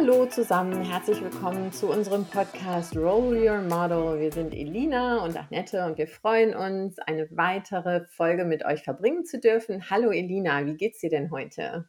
[0.00, 4.20] Hallo zusammen, herzlich willkommen zu unserem Podcast Roll Your Model.
[4.20, 9.24] Wir sind Elina und Annette und wir freuen uns, eine weitere Folge mit euch verbringen
[9.24, 9.90] zu dürfen.
[9.90, 11.88] Hallo Elina, wie geht's dir denn heute?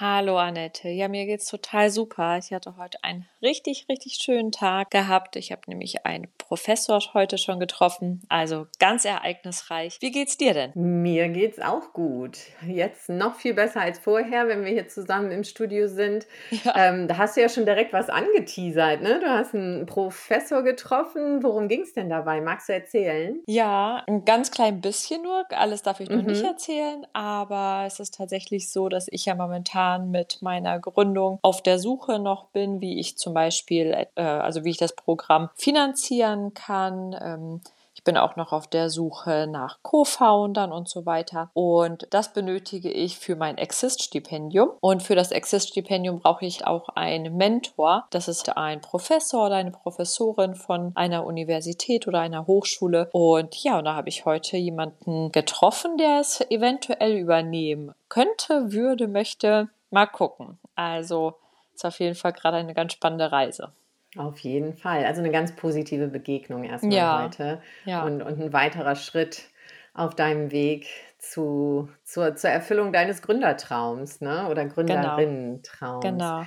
[0.00, 0.88] Hallo Annette.
[0.88, 2.38] Ja, mir geht's total super.
[2.38, 5.36] Ich hatte heute einen richtig, richtig schönen Tag gehabt.
[5.36, 9.98] Ich habe nämlich einen Professor heute schon getroffen, also ganz ereignisreich.
[10.00, 10.72] Wie geht's dir denn?
[10.74, 12.38] Mir geht's auch gut.
[12.66, 16.26] Jetzt noch viel besser als vorher, wenn wir hier zusammen im Studio sind.
[16.64, 16.72] Ja.
[16.76, 19.20] Ähm, da hast du ja schon direkt was angeteasert, ne?
[19.20, 21.42] Du hast einen Professor getroffen.
[21.42, 22.40] Worum ging's denn dabei?
[22.40, 23.42] Magst du erzählen?
[23.46, 25.44] Ja, ein ganz klein bisschen nur.
[25.50, 26.28] Alles darf ich noch mhm.
[26.28, 31.38] nicht erzählen, aber es ist tatsächlich so, dass ich ja momentan Jahren mit meiner Gründung
[31.42, 35.50] auf der Suche noch bin, wie ich zum Beispiel, äh, also wie ich das Programm
[35.54, 37.16] finanzieren kann.
[37.20, 37.60] Ähm,
[38.00, 41.50] ich bin auch noch auf der Suche nach Co-Foundern und so weiter.
[41.52, 44.70] Und das benötige ich für mein Exist-Stipendium.
[44.80, 48.06] Und für das Exist-Stipendium brauche ich auch einen Mentor.
[48.08, 53.10] Das ist ein Professor oder eine Professorin von einer Universität oder einer Hochschule.
[53.12, 59.08] Und ja, und da habe ich heute jemanden getroffen, der es eventuell übernehmen könnte, würde,
[59.08, 59.68] möchte.
[59.90, 60.58] Mal gucken.
[60.74, 61.36] Also
[61.74, 63.72] ist auf jeden Fall gerade eine ganz spannende Reise.
[64.16, 65.04] Auf jeden Fall.
[65.04, 67.62] Also eine ganz positive Begegnung erstmal ja, heute.
[67.84, 68.04] Ja.
[68.04, 69.48] Und, und ein weiterer Schritt
[69.94, 70.86] auf deinem Weg
[71.18, 74.48] zu, zur, zur Erfüllung deines Gründertraums, ne?
[74.48, 74.74] Oder genau.
[74.74, 76.04] Gründerinnentraums.
[76.04, 76.38] Genau.
[76.38, 76.46] genau.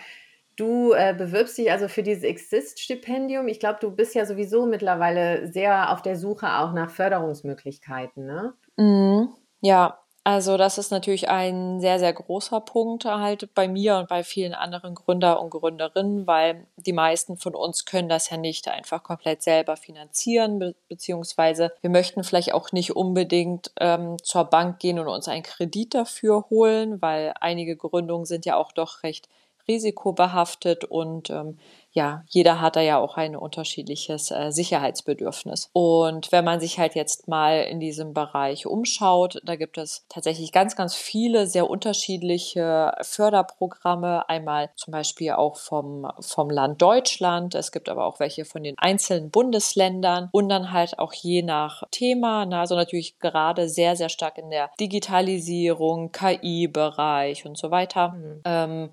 [0.56, 3.48] Du äh, bewirbst dich also für dieses Exist-Stipendium.
[3.48, 8.54] Ich glaube, du bist ja sowieso mittlerweile sehr auf der Suche auch nach Förderungsmöglichkeiten, ne?
[8.78, 14.08] Mm, ja, also das ist natürlich ein sehr, sehr großer Punkt halt bei mir und
[14.08, 18.70] bei vielen anderen Gründer und Gründerinnen, weil die meisten von uns können das ja nicht
[18.70, 24.80] einfach komplett selber finanzieren, be beziehungsweise wir möchten vielleicht auch nicht unbedingt ähm, zur Bank
[24.80, 29.28] gehen und uns einen Kredit dafür holen, weil einige Gründungen sind ja auch doch recht
[29.68, 31.58] risikobehaftet und ähm,
[31.96, 35.70] ja, jeder hat da ja auch ein unterschiedliches äh, Sicherheitsbedürfnis.
[35.74, 40.52] Und wenn man sich halt jetzt mal in diesem Bereich umschaut, da gibt es tatsächlich
[40.52, 44.28] ganz, ganz viele sehr unterschiedliche Förderprogramme.
[44.28, 47.54] Einmal zum Beispiel auch vom, vom Land Deutschland.
[47.54, 51.84] Es gibt aber auch welche von den einzelnen Bundesländern und dann halt auch je nach
[51.92, 52.48] Thema.
[52.48, 58.10] Na, also natürlich gerade sehr, sehr stark in der Digitalisierung, KI-Bereich und so weiter.
[58.10, 58.42] Mhm.
[58.46, 58.90] Ähm,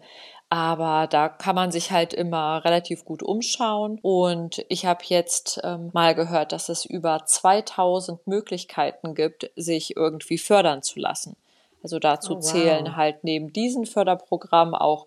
[0.53, 4.01] aber da kann man sich halt immer relativ gut umschauen.
[4.03, 10.39] Und ich habe jetzt ähm, mal gehört, dass es über 2000 Möglichkeiten gibt, sich irgendwie
[10.39, 11.37] fördern zu lassen.
[11.85, 12.43] Also dazu oh, wow.
[12.43, 15.07] zählen halt neben diesen Förderprogrammen auch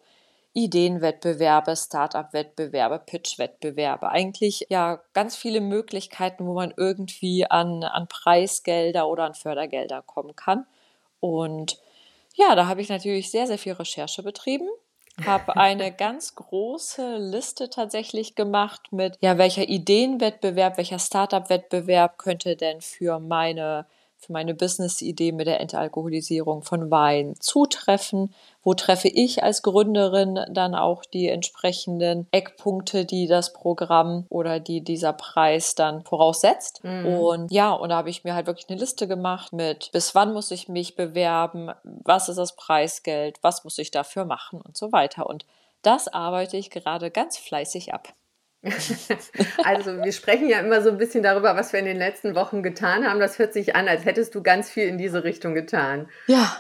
[0.54, 4.08] Ideenwettbewerbe, Startup-Wettbewerbe, Pitch-Wettbewerbe.
[4.08, 10.38] Eigentlich ja ganz viele Möglichkeiten, wo man irgendwie an, an Preisgelder oder an Fördergelder kommen
[10.38, 10.66] kann.
[11.20, 11.80] Und
[12.34, 14.70] ja, da habe ich natürlich sehr, sehr viel Recherche betrieben
[15.26, 22.82] habe eine ganz große Liste tatsächlich gemacht mit, ja, welcher Ideenwettbewerb, welcher Startup-Wettbewerb könnte denn
[22.82, 23.86] für meine
[24.24, 28.34] für meine Business-Idee mit der Entalkoholisierung von Wein zutreffen?
[28.64, 34.82] Wo treffe ich als Gründerin dann auch die entsprechenden Eckpunkte, die das Programm oder die
[34.82, 36.84] dieser Preis dann voraussetzt?
[36.84, 37.06] Mhm.
[37.06, 40.34] Und ja, und da habe ich mir halt wirklich eine Liste gemacht mit, bis wann
[40.34, 41.72] muss ich mich bewerben?
[41.84, 43.38] Was ist das Preisgeld?
[43.42, 44.62] Was muss ich dafür machen?
[44.62, 45.28] Und so weiter.
[45.28, 45.46] Und
[45.82, 48.14] das arbeite ich gerade ganz fleißig ab.
[49.66, 52.64] also wir sprechen ja immer so ein bisschen darüber, was wir in den letzten Wochen
[52.64, 53.20] getan haben.
[53.20, 56.10] Das hört sich an, als hättest du ganz viel in diese Richtung getan.
[56.28, 56.56] Ja,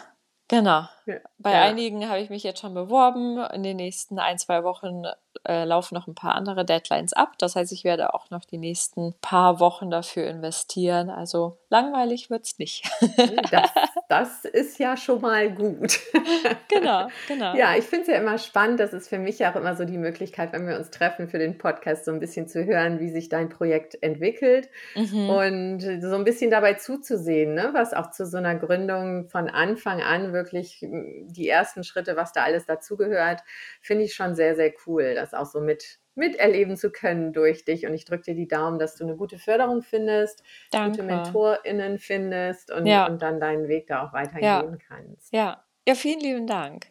[0.49, 0.83] genau.
[1.05, 1.15] Ja.
[1.37, 1.61] Bei ja.
[1.63, 3.37] einigen habe ich mich jetzt schon beworben.
[3.53, 5.03] In den nächsten ein, zwei Wochen
[5.45, 7.33] äh, laufen noch ein paar andere Deadlines ab.
[7.37, 11.09] Das heißt, ich werde auch noch die nächsten paar Wochen dafür investieren.
[11.09, 12.89] Also langweilig wird es nicht.
[13.51, 13.71] das,
[14.07, 15.99] das, ist ja schon mal gut.
[16.69, 17.55] genau, genau.
[17.55, 18.79] Ja, ich finde es ja immer spannend.
[18.79, 21.57] Das ist für mich auch immer so die Möglichkeit, wenn wir uns treffen für den
[21.57, 25.29] Podcast, so ein bisschen zu hören, wie sich dein Projekt entwickelt mhm.
[25.29, 27.71] und so ein bisschen dabei zuzusehen, ne?
[27.73, 32.43] was auch zu so einer Gründung von Anfang an wirklich die ersten Schritte, was da
[32.43, 33.41] alles dazugehört,
[33.81, 37.85] finde ich schon sehr, sehr cool, das auch so mit miterleben zu können durch dich.
[37.85, 40.91] Und ich drücke dir die Daumen, dass du eine gute Förderung findest, Danke.
[40.91, 43.07] gute MentorInnen findest und, ja.
[43.07, 44.77] und dann deinen Weg da auch weitergehen ja.
[44.87, 45.33] kannst.
[45.33, 45.63] Ja.
[45.87, 46.87] ja, vielen lieben Dank.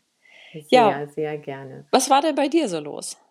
[0.52, 1.06] Sehr, ja.
[1.06, 1.86] sehr gerne.
[1.92, 3.21] Was war denn bei dir so los?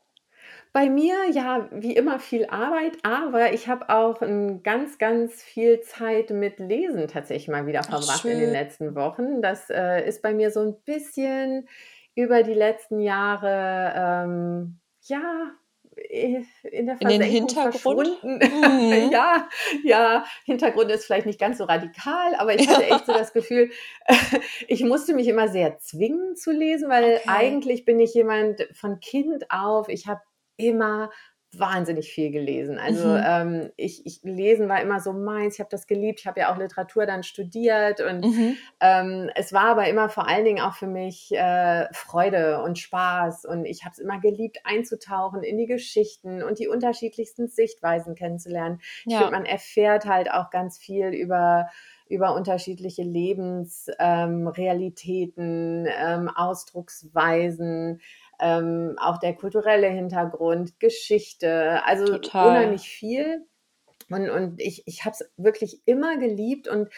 [0.74, 5.82] Bei mir, ja, wie immer viel Arbeit, aber ich habe auch ein ganz, ganz viel
[5.82, 9.42] Zeit mit Lesen tatsächlich mal wieder verbracht in den letzten Wochen.
[9.42, 11.68] Das äh, ist bei mir so ein bisschen
[12.16, 15.52] über die letzten Jahre, ähm, ja,
[15.98, 18.08] äh, in der Versenkung in den Hintergrund.
[18.08, 18.40] verschwunden.
[18.72, 19.12] Mhm.
[19.12, 19.50] ja,
[19.84, 23.72] ja, Hintergrund ist vielleicht nicht ganz so radikal, aber ich hatte echt so das Gefühl,
[24.68, 27.24] ich musste mich immer sehr zwingen zu lesen, weil okay.
[27.28, 30.22] eigentlich bin ich jemand von Kind auf, ich habe
[30.58, 31.10] immer
[31.58, 32.80] wahnsinnig viel gelesen.
[32.80, 33.24] Also mhm.
[33.26, 35.56] ähm, ich, ich lesen war immer so meins.
[35.56, 36.22] Ich habe das geliebt.
[36.22, 38.56] Ich habe ja auch Literatur dann studiert und mhm.
[38.80, 43.44] ähm, es war aber immer vor allen Dingen auch für mich äh, Freude und Spaß
[43.46, 48.80] und ich habe es immer geliebt einzutauchen in die Geschichten und die unterschiedlichsten Sichtweisen kennenzulernen.
[49.04, 49.18] Ja.
[49.18, 51.68] Ich finde, man erfährt halt auch ganz viel über
[52.08, 58.02] über unterschiedliche Lebensrealitäten, ähm, Ausdrucksweisen,
[58.42, 62.50] ähm, auch der kulturelle Hintergrund, Geschichte, also Total.
[62.50, 63.46] unheimlich viel.
[64.10, 66.90] Und, und ich, ich habe es wirklich immer geliebt und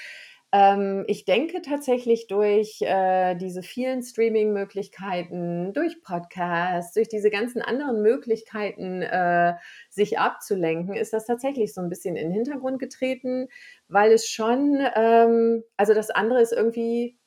[0.51, 8.01] ähm, ich denke tatsächlich durch äh, diese vielen Streaming-Möglichkeiten, durch Podcasts, durch diese ganzen anderen
[8.04, 9.56] Möglichkeiten, äh,
[9.90, 13.48] sich abzulenken, ist das tatsächlich so ein bisschen in den Hintergrund getreten,
[13.88, 17.18] weil es schon, ähm, also das andere ist irgendwie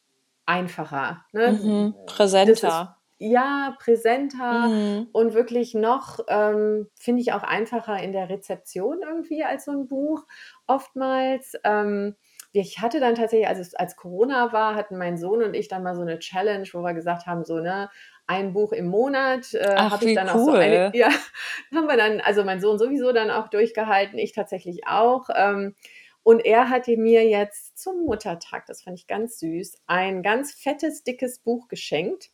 [0.46, 1.24] einfacher.
[1.32, 1.52] Ne?
[1.52, 5.08] Mhm, präsenter ja, präsenter mhm.
[5.12, 9.88] und wirklich noch, ähm, finde ich auch einfacher in der Rezeption irgendwie als so ein
[9.88, 10.26] Buch
[10.66, 11.54] oftmals.
[11.64, 12.16] Ähm,
[12.52, 15.82] ich hatte dann tatsächlich, als, es, als Corona war, hatten mein Sohn und ich dann
[15.82, 17.90] mal so eine Challenge, wo wir gesagt haben, so, ne,
[18.26, 19.54] ein Buch im Monat.
[19.54, 20.32] Äh, habe ich dann cool.
[20.34, 21.10] auch so eine, ja,
[21.74, 25.28] haben wir dann, also mein Sohn sowieso dann auch durchgehalten, ich tatsächlich auch.
[25.34, 25.74] Ähm,
[26.22, 31.04] und er hatte mir jetzt zum Muttertag, das fand ich ganz süß, ein ganz fettes,
[31.04, 32.30] dickes Buch geschenkt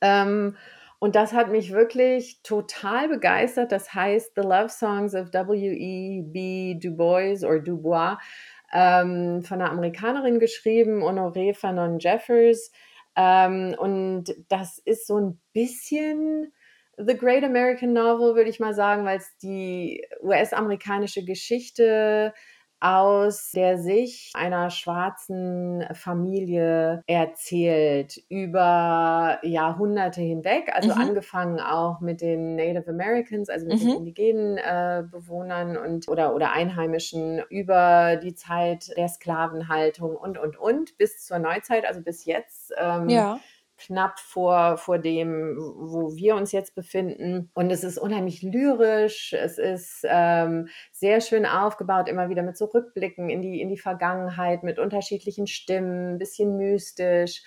[0.00, 0.56] ähm,
[0.98, 3.72] und das hat mich wirklich total begeistert.
[3.72, 6.74] Das heißt The Love Songs of W.E.B.
[6.74, 8.18] Du Bois oder Dubois
[8.72, 12.70] ähm, von einer Amerikanerin geschrieben, Honoré Fanon Jeffers.
[13.16, 16.52] Ähm, und das ist so ein bisschen
[16.98, 22.34] The Great American Novel, würde ich mal sagen, weil es die US-amerikanische Geschichte
[22.80, 31.00] aus der Sicht einer schwarzen Familie erzählt über Jahrhunderte hinweg, also mhm.
[31.00, 33.86] angefangen auch mit den Native Americans, also mit mhm.
[33.86, 40.56] den indigenen äh, Bewohnern und oder oder Einheimischen über die Zeit der Sklavenhaltung und und
[40.58, 42.72] und bis zur Neuzeit, also bis jetzt.
[42.78, 43.38] Ähm, ja
[43.80, 47.50] knapp vor, vor dem, wo wir uns jetzt befinden.
[47.54, 52.66] Und es ist unheimlich lyrisch, es ist ähm, sehr schön aufgebaut, immer wieder mit so
[53.30, 57.42] in die, in die Vergangenheit, mit unterschiedlichen Stimmen, ein bisschen mystisch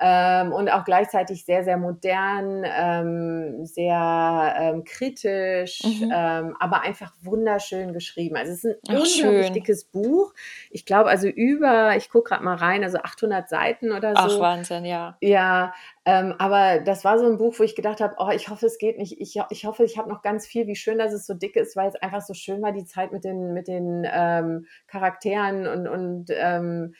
[0.00, 6.12] ähm, und auch gleichzeitig sehr, sehr modern, ähm, sehr ähm, kritisch, mhm.
[6.14, 8.36] ähm, aber einfach wunderschön geschrieben.
[8.36, 9.52] Also es ist ein Ach, unglaublich schön.
[9.52, 10.34] dickes Buch.
[10.70, 14.36] Ich glaube also über, ich gucke gerade mal rein, also 800 Seiten oder so.
[14.36, 15.16] Ach Wahnsinn, ja.
[15.20, 15.72] Ja,
[16.06, 18.78] ähm, aber das war so ein Buch, wo ich gedacht habe, oh, ich hoffe, es
[18.78, 19.20] geht nicht.
[19.20, 20.66] Ich, ich hoffe, ich habe noch ganz viel.
[20.66, 23.12] Wie schön, dass es so dick ist, weil es einfach so schön war, die Zeit
[23.12, 26.94] mit den, mit den ähm, Charakteren und, und ähm,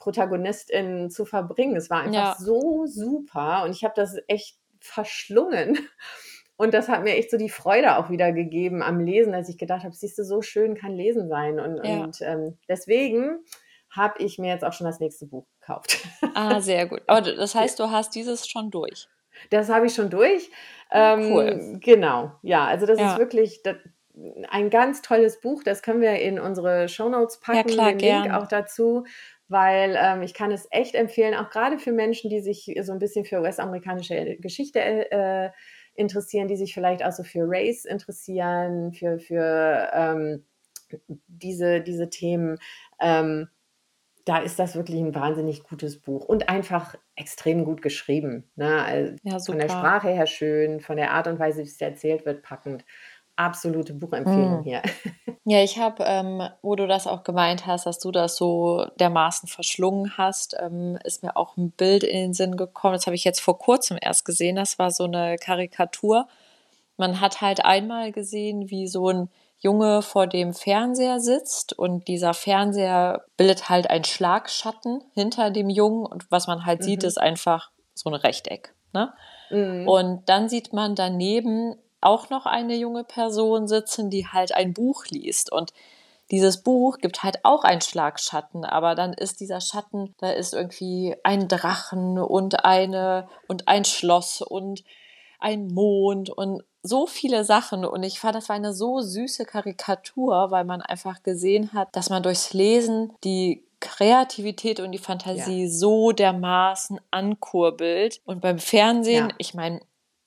[0.00, 1.76] ProtagonistInnen zu verbringen.
[1.76, 2.36] Es war einfach ja.
[2.38, 5.78] so super und ich habe das echt verschlungen.
[6.56, 9.56] Und das hat mir echt so die Freude auch wieder gegeben am Lesen, als ich
[9.56, 11.58] gedacht habe, siehst du, so schön kann Lesen sein.
[11.58, 12.02] Und, ja.
[12.02, 13.38] und ähm, deswegen
[13.88, 16.06] habe ich mir jetzt auch schon das nächste Buch gekauft.
[16.34, 17.00] Ah, sehr gut.
[17.06, 19.08] Aber das heißt, du hast dieses schon durch.
[19.48, 20.50] Das habe ich schon durch.
[20.90, 21.78] Ähm, cool.
[21.80, 23.12] Genau, ja, also das ja.
[23.12, 23.76] ist wirklich das,
[24.50, 25.62] ein ganz tolles Buch.
[25.64, 28.32] Das können wir in unsere Shownotes packen, ja, klar, den Link gern.
[28.32, 29.04] auch dazu
[29.50, 33.00] weil ähm, ich kann es echt empfehlen, auch gerade für Menschen, die sich so ein
[33.00, 35.50] bisschen für US-amerikanische Geschichte äh,
[35.94, 40.46] interessieren, die sich vielleicht auch so für Race interessieren, für, für ähm,
[41.26, 42.58] diese, diese Themen.
[43.00, 43.48] Ähm,
[44.24, 48.48] da ist das wirklich ein wahnsinnig gutes Buch und einfach extrem gut geschrieben.
[48.54, 48.84] Ne?
[48.84, 52.24] Also ja, von der Sprache her schön, von der Art und Weise, wie es erzählt
[52.24, 52.84] wird, packend
[53.36, 54.62] absolute Buchempfehlung hm.
[54.64, 54.82] hier.
[55.44, 59.48] Ja, ich habe, ähm, wo du das auch gemeint hast, dass du das so dermaßen
[59.48, 62.92] verschlungen hast, ähm, ist mir auch ein Bild in den Sinn gekommen.
[62.92, 64.54] Das habe ich jetzt vor kurzem erst gesehen.
[64.54, 66.28] Das war so eine Karikatur.
[66.98, 72.34] Man hat halt einmal gesehen, wie so ein Junge vor dem Fernseher sitzt und dieser
[72.34, 76.84] Fernseher bildet halt einen Schlagschatten hinter dem Jungen und was man halt mhm.
[76.84, 78.74] sieht, ist einfach so ein Rechteck.
[78.92, 79.12] Ne?
[79.50, 79.88] Mhm.
[79.88, 85.06] Und dann sieht man daneben auch noch eine junge Person sitzen, die halt ein Buch
[85.06, 85.72] liest und
[86.30, 91.16] dieses Buch gibt halt auch einen Schlagschatten, aber dann ist dieser Schatten, da ist irgendwie
[91.24, 94.84] ein Drachen und eine und ein Schloss und
[95.40, 100.50] ein Mond und so viele Sachen und ich fand, das war eine so süße Karikatur,
[100.50, 105.70] weil man einfach gesehen hat, dass man durchs Lesen die Kreativität und die Fantasie ja.
[105.70, 109.34] so dermaßen ankurbelt und beim Fernsehen, ja.
[109.38, 109.80] ich meine,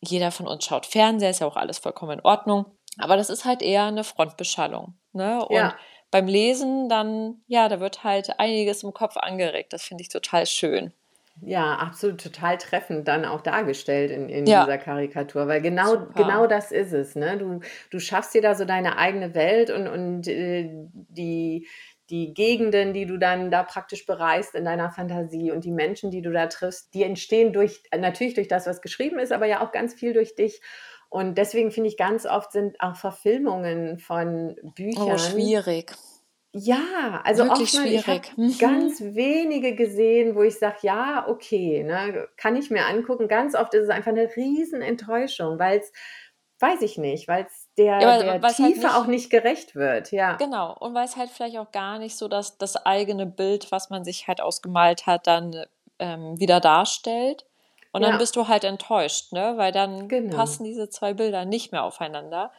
[0.06, 2.66] jeder von uns schaut Fernseher, ist ja auch alles vollkommen in Ordnung.
[2.98, 4.94] Aber das ist halt eher eine Frontbeschallung.
[5.14, 5.44] Ne?
[5.46, 5.76] Und ja.
[6.12, 9.74] beim Lesen dann, ja, da wird halt einiges im Kopf angeregt.
[9.74, 10.94] Das finde ich total schön.
[11.42, 14.64] Ja, absolut total treffend dann auch dargestellt in, in ja.
[14.64, 17.16] dieser Karikatur, weil genau, genau das ist es.
[17.16, 17.38] Ne?
[17.38, 21.68] Du, du schaffst dir da so deine eigene Welt und, und äh, die,
[22.14, 26.22] die Gegenden, die du dann da praktisch bereist in deiner Fantasie und die Menschen, die
[26.22, 29.72] du da triffst, die entstehen durch, natürlich durch das, was geschrieben ist, aber ja auch
[29.72, 30.62] ganz viel durch dich.
[31.10, 35.14] Und deswegen finde ich, ganz oft sind auch Verfilmungen von Büchern.
[35.14, 35.94] Oh, schwierig.
[36.52, 38.58] Ja, also Wirklich oft mal, ich habe mhm.
[38.60, 43.28] ganz wenige gesehen, wo ich sage, ja, okay, ne, kann ich mir angucken.
[43.28, 45.92] Ganz oft ist es einfach eine Riesenenttäuschung, weil es,
[46.60, 49.76] weiß ich nicht, weil es der, ja, der halt Tiefe halt nicht, auch nicht gerecht
[49.76, 50.34] wird, ja.
[50.34, 53.90] Genau, und weil es halt vielleicht auch gar nicht so dass das eigene Bild, was
[53.90, 55.66] man sich halt ausgemalt hat, dann
[56.00, 57.46] ähm, wieder darstellt.
[57.92, 59.54] Und dann bist du halt enttäuscht, ne?
[59.58, 60.36] Weil dann genau.
[60.36, 62.52] passen diese zwei Bilder nicht mehr aufeinander.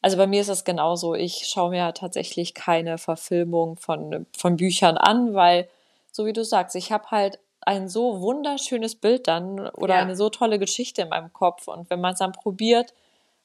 [0.00, 1.14] Also bei mir ist es genauso.
[1.14, 5.68] Ich schaue mir tatsächlich keine Verfilmung von, von Büchern an, weil,
[6.10, 10.00] so wie du sagst, ich habe halt ein so wunderschönes Bild dann oder ja.
[10.00, 11.68] eine so tolle Geschichte in meinem Kopf.
[11.68, 12.94] Und wenn man es dann probiert,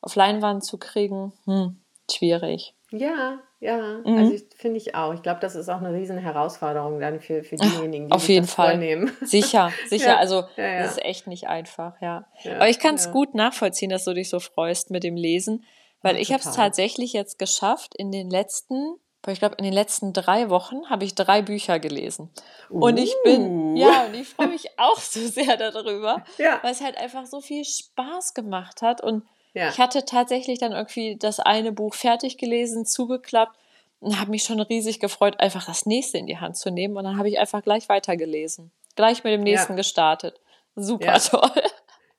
[0.05, 2.75] auf Leinwand zu kriegen, hm, schwierig.
[2.91, 4.17] Ja, ja, mhm.
[4.17, 5.13] also finde ich auch.
[5.15, 8.45] Ich glaube, das ist auch eine riesen Herausforderung dann für, für diejenigen, die Auf jeden
[8.45, 8.71] Fall.
[8.71, 9.11] vornehmen.
[9.21, 10.09] Sicher, sicher.
[10.09, 10.83] ja, also ja, ja.
[10.83, 12.27] das ist echt nicht einfach, ja.
[12.45, 15.65] Aber ich kann es gut nachvollziehen, dass du dich so freust mit dem Lesen,
[16.03, 18.97] weil ich habe es tatsächlich jetzt geschafft, in den letzten,
[19.27, 22.29] ich glaube, in den letzten drei Wochen habe ich drei Bücher gelesen.
[22.69, 22.85] Uh.
[22.85, 23.75] Und ich bin, uh.
[23.75, 26.23] ja, und ich freue mich auch so sehr darüber,
[26.61, 29.23] weil es halt einfach so viel Spaß gemacht hat und
[29.55, 29.69] ja.
[29.69, 33.57] Ich hatte tatsächlich dann irgendwie das eine Buch fertig gelesen, zugeklappt
[34.01, 36.97] und habe mich schon riesig gefreut, einfach das nächste in die Hand zu nehmen.
[36.97, 38.69] Und dann habe ich einfach gleich weitergelesen.
[38.97, 39.77] Gleich mit dem nächsten ja.
[39.77, 40.39] gestartet.
[40.75, 41.19] Super ja.
[41.19, 41.63] toll.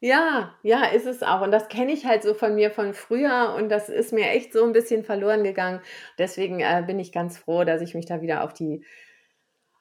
[0.01, 1.43] Ja, ja, ist es auch.
[1.43, 4.53] Und das kenne ich halt so von mir von früher und das ist mir echt
[4.53, 5.81] so ein bisschen verloren gegangen.
[6.19, 8.83] Deswegen äh, bin ich ganz froh, dass ich mich da wieder auf die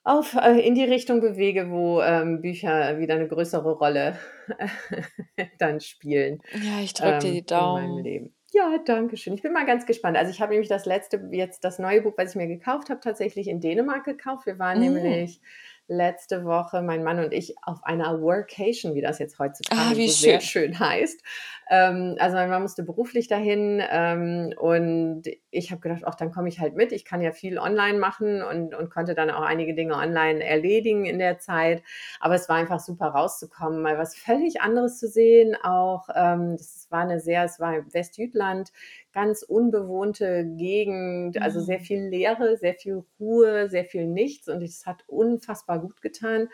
[0.06, 4.18] auf, äh, in die Richtung bewege, wo ähm, Bücher wieder eine größere Rolle
[5.60, 6.42] dann spielen.
[6.54, 7.84] Ja, ich drücke dir ähm, die Daumen.
[7.84, 8.36] In meinem Leben.
[8.54, 9.34] Ja, danke schön.
[9.34, 10.16] Ich bin mal ganz gespannt.
[10.16, 13.02] Also ich habe nämlich das letzte, jetzt das neue Buch, was ich mir gekauft habe,
[13.02, 14.46] tatsächlich in Dänemark gekauft.
[14.46, 14.94] Wir waren mm.
[14.94, 15.42] nämlich
[15.88, 19.96] letzte Woche, mein Mann und ich, auf einer Workation, wie das jetzt heutzutage ah, so
[19.96, 20.10] schön.
[20.10, 21.22] sehr schön heißt.
[21.70, 26.50] Ähm, also mein Mann musste beruflich dahin ähm, und ich habe gedacht, ach, dann komme
[26.50, 26.92] ich halt mit.
[26.92, 31.06] Ich kann ja viel online machen und, und konnte dann auch einige Dinge online erledigen
[31.06, 31.84] in der Zeit.
[32.20, 35.56] Aber es war einfach super rauszukommen, mal was völlig anderes zu sehen.
[35.64, 38.72] Auch ähm, das war eine sehr, es war Westjütland,
[39.16, 41.84] ganz unbewohnte Gegend, also sehr mhm.
[41.84, 46.50] viel Leere, sehr viel Ruhe, sehr viel Nichts und es hat unfassbar gut getan.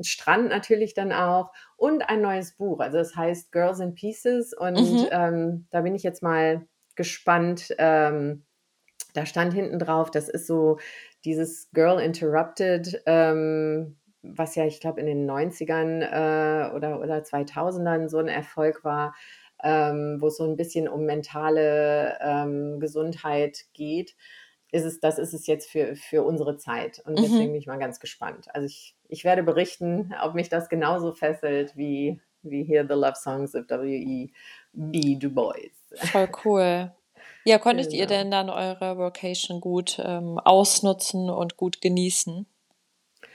[0.00, 4.76] Strand natürlich dann auch und ein neues Buch, also das heißt Girls in Pieces und
[4.76, 5.06] mhm.
[5.10, 7.74] ähm, da bin ich jetzt mal gespannt.
[7.76, 8.44] Ähm,
[9.12, 10.78] da stand hinten drauf, das ist so
[11.24, 18.08] dieses Girl Interrupted, ähm, was ja, ich glaube, in den 90ern äh, oder, oder 2000ern
[18.08, 19.14] so ein Erfolg war
[19.62, 24.14] ähm, wo es so ein bisschen um mentale ähm, Gesundheit geht,
[24.72, 27.00] ist es, das ist es jetzt für, für unsere Zeit.
[27.04, 27.22] Und mhm.
[27.22, 28.46] deswegen bin ich mal ganz gespannt.
[28.52, 33.16] Also ich, ich werde berichten, ob mich das genauso fesselt wie, wie hier The Love
[33.16, 35.16] Songs of W.E.B.
[35.16, 35.70] Du Bois.
[35.94, 36.92] Voll cool.
[37.44, 38.00] Ja, konntet genau.
[38.00, 42.46] ihr denn dann eure Vocation gut ähm, ausnutzen und gut genießen?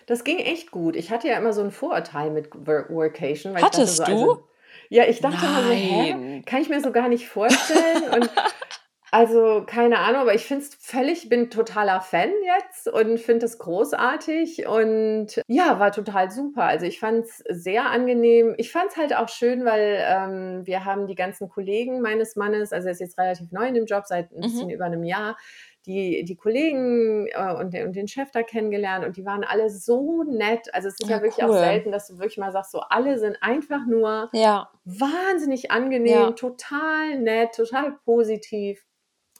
[0.05, 0.95] Das ging echt gut.
[0.95, 3.55] Ich hatte ja immer so ein Vorurteil mit Workation.
[3.55, 4.50] Hattest dachte, so, also, du?
[4.91, 5.53] Ja, ich dachte Nein.
[5.53, 6.43] mal so, hä?
[6.45, 8.09] Kann ich mir so gar nicht vorstellen.
[8.13, 8.29] Und
[9.11, 13.57] also, keine Ahnung, aber ich finde es völlig, bin totaler Fan jetzt und finde es
[13.57, 16.63] großartig und ja, war total super.
[16.63, 18.53] Also ich fand es sehr angenehm.
[18.57, 22.73] Ich fand es halt auch schön, weil ähm, wir haben die ganzen Kollegen meines Mannes,
[22.73, 24.73] also er ist jetzt relativ neu in dem Job, seit ein bisschen mhm.
[24.73, 25.37] über einem Jahr,
[25.85, 29.69] die, die Kollegen äh, und, den, und den Chef da kennengelernt und die waren alle
[29.69, 30.73] so nett.
[30.73, 31.55] Also es ist ja, ja wirklich cool.
[31.55, 34.69] auch selten, dass du wirklich mal sagst, so alle sind einfach nur ja.
[34.85, 36.31] wahnsinnig angenehm, ja.
[36.31, 38.85] total nett, total positiv.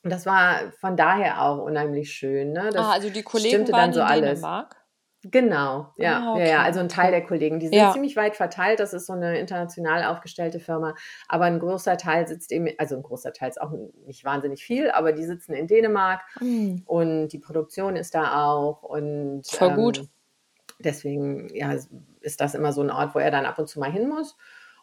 [0.03, 2.53] Und das war von daher auch unheimlich schön.
[2.53, 2.69] Ne?
[2.74, 4.80] Das ah, also die Kollegen waren dann so in Dänemark?
[5.23, 6.45] Genau, ja, ah, okay.
[6.45, 7.59] ja, ja, also ein Teil der Kollegen.
[7.59, 7.91] Die sind ja.
[7.91, 8.79] ziemlich weit verteilt.
[8.79, 10.95] Das ist so eine international aufgestellte Firma.
[11.27, 13.71] Aber ein großer Teil sitzt eben, also ein großer Teil ist auch
[14.07, 16.81] nicht wahnsinnig viel, aber die sitzen in Dänemark mhm.
[16.85, 18.81] und die Produktion ist da auch.
[18.81, 20.03] Und voll ähm, gut.
[20.79, 21.75] Deswegen ja,
[22.21, 24.35] ist das immer so ein Ort, wo er dann ab und zu mal hin muss.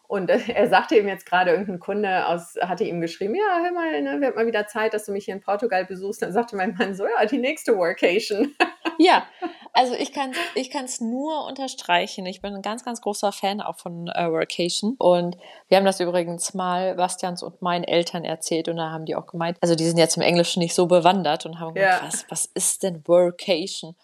[0.08, 4.02] Und er sagte ihm jetzt gerade, irgendein Kunde aus, hatte ihm geschrieben, ja, hör mal,
[4.02, 6.22] ne, wird mal wieder Zeit, dass du mich hier in Portugal besuchst.
[6.22, 8.54] Dann sagte mein Mann so, ja, die nächste Workation.
[8.98, 9.26] Ja,
[9.72, 12.26] Also ich kann ich kann's nur unterstreichen.
[12.26, 14.96] Ich bin ein ganz, ganz großer Fan auch von äh, Workation.
[14.98, 15.36] Und
[15.68, 19.26] wir haben das übrigens mal Bastians und meinen Eltern erzählt und da haben die auch
[19.26, 22.08] gemeint, also die sind jetzt im Englischen nicht so bewandert und haben gesagt, ja.
[22.08, 23.94] was, was ist denn Workation?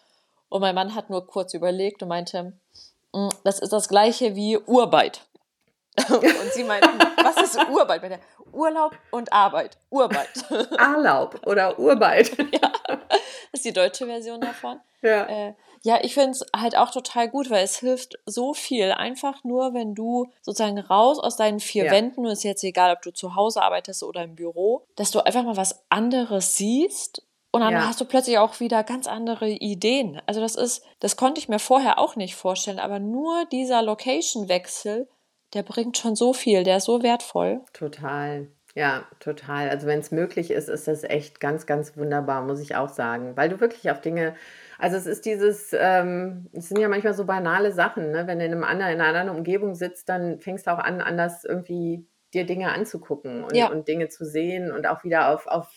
[0.48, 2.52] Und mein Mann hat nur kurz überlegt und meinte,
[3.12, 5.26] mm, das ist das gleiche wie Urarbeit.
[6.08, 7.70] Und sie meinten, was ist der
[8.52, 9.78] Urlaub und Arbeit.
[9.90, 10.30] Urarbeit.
[10.50, 12.36] Urlaub oder Urarbeit.
[12.52, 12.72] Ja,
[13.58, 14.80] ist die deutsche Version davon.
[15.02, 18.92] Ja, äh, ja ich finde es halt auch total gut, weil es hilft so viel.
[18.92, 21.92] Einfach nur, wenn du sozusagen raus aus deinen vier ja.
[21.92, 25.10] Wänden, und es ist jetzt egal, ob du zu Hause arbeitest oder im Büro, dass
[25.10, 27.86] du einfach mal was anderes siehst und dann ja.
[27.86, 30.20] hast du plötzlich auch wieder ganz andere Ideen.
[30.26, 35.08] Also das ist, das konnte ich mir vorher auch nicht vorstellen, aber nur dieser Location-Wechsel
[35.54, 37.62] der bringt schon so viel, der ist so wertvoll.
[37.72, 38.48] Total.
[38.74, 39.68] Ja, total.
[39.68, 43.36] Also wenn es möglich ist, ist das echt ganz, ganz wunderbar, muss ich auch sagen.
[43.36, 44.34] Weil du wirklich auf Dinge,
[44.78, 48.26] also es ist dieses, ähm, es sind ja manchmal so banale Sachen, ne?
[48.26, 51.00] Wenn du in, einem anderen, in einer anderen Umgebung sitzt, dann fängst du auch an,
[51.00, 53.68] anders irgendwie dir Dinge anzugucken und, ja.
[53.68, 55.70] und Dinge zu sehen und auch wieder auf, auf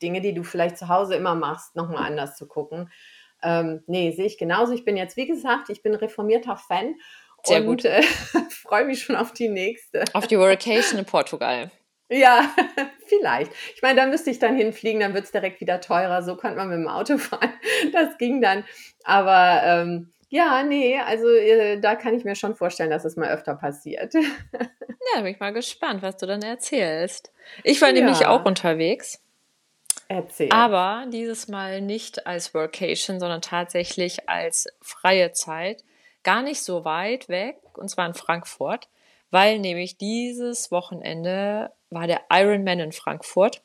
[0.00, 2.92] Dinge, die du vielleicht zu Hause immer machst, nochmal anders zu gucken.
[3.42, 4.72] Ähm, nee, sehe ich genauso.
[4.72, 6.94] Ich bin jetzt, wie gesagt, ich bin reformierter Fan
[7.44, 7.84] sehr und, gut.
[7.84, 8.02] Äh,
[8.50, 10.04] freue mich schon auf die nächste.
[10.12, 11.70] Auf die Workation in Portugal.
[12.08, 12.54] Ja,
[13.06, 13.52] vielleicht.
[13.74, 16.22] Ich meine, da müsste ich dann hinfliegen, dann wird es direkt wieder teurer.
[16.22, 17.52] So konnte man mit dem Auto fahren.
[17.92, 18.64] Das ging dann.
[19.04, 23.30] Aber ähm, ja, nee, also äh, da kann ich mir schon vorstellen, dass es mal
[23.30, 24.14] öfter passiert.
[25.14, 27.32] Ja, bin ich mal gespannt, was du dann erzählst.
[27.64, 27.94] Ich war ja.
[27.94, 29.22] nämlich auch unterwegs.
[30.06, 30.52] Erzähl.
[30.52, 35.82] Aber dieses Mal nicht als Workation, sondern tatsächlich als freie Zeit
[36.24, 38.88] gar nicht so weit weg, und zwar in Frankfurt,
[39.30, 43.62] weil nämlich dieses Wochenende war der Ironman in Frankfurt.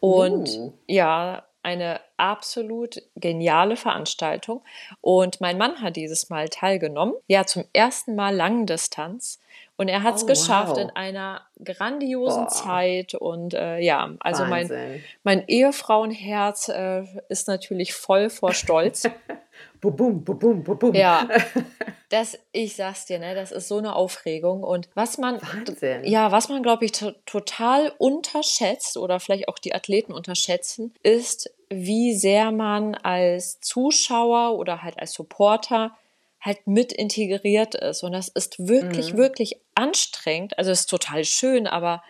[0.00, 0.72] Und uh.
[0.86, 4.62] ja, eine absolut geniale Veranstaltung.
[5.00, 7.14] Und mein Mann hat dieses Mal teilgenommen.
[7.28, 9.38] Ja, zum ersten Mal Langdistanz.
[9.76, 10.78] Und er hat es oh, geschafft wow.
[10.78, 12.48] in einer grandiosen Boah.
[12.48, 13.14] Zeit.
[13.14, 19.08] Und äh, ja, also mein, mein Ehefrauenherz äh, ist natürlich voll vor Stolz.
[19.80, 21.28] bum, bum, bum, Ja,
[22.10, 24.62] das, ich sag's dir, ne, das ist so eine Aufregung.
[24.62, 26.04] Und was man, Wahnsinn.
[26.04, 32.14] ja, was man, glaube ich, total unterschätzt oder vielleicht auch die Athleten unterschätzen, ist, wie
[32.14, 35.96] sehr man als Zuschauer oder halt als Supporter
[36.40, 38.02] halt mit integriert ist.
[38.02, 39.18] Und das ist wirklich, mhm.
[39.18, 40.58] wirklich anstrengend.
[40.58, 42.02] Also es ist total schön, aber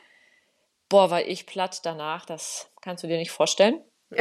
[0.89, 2.27] boah, war ich platt danach.
[2.27, 3.83] Das kannst du dir nicht vorstellen.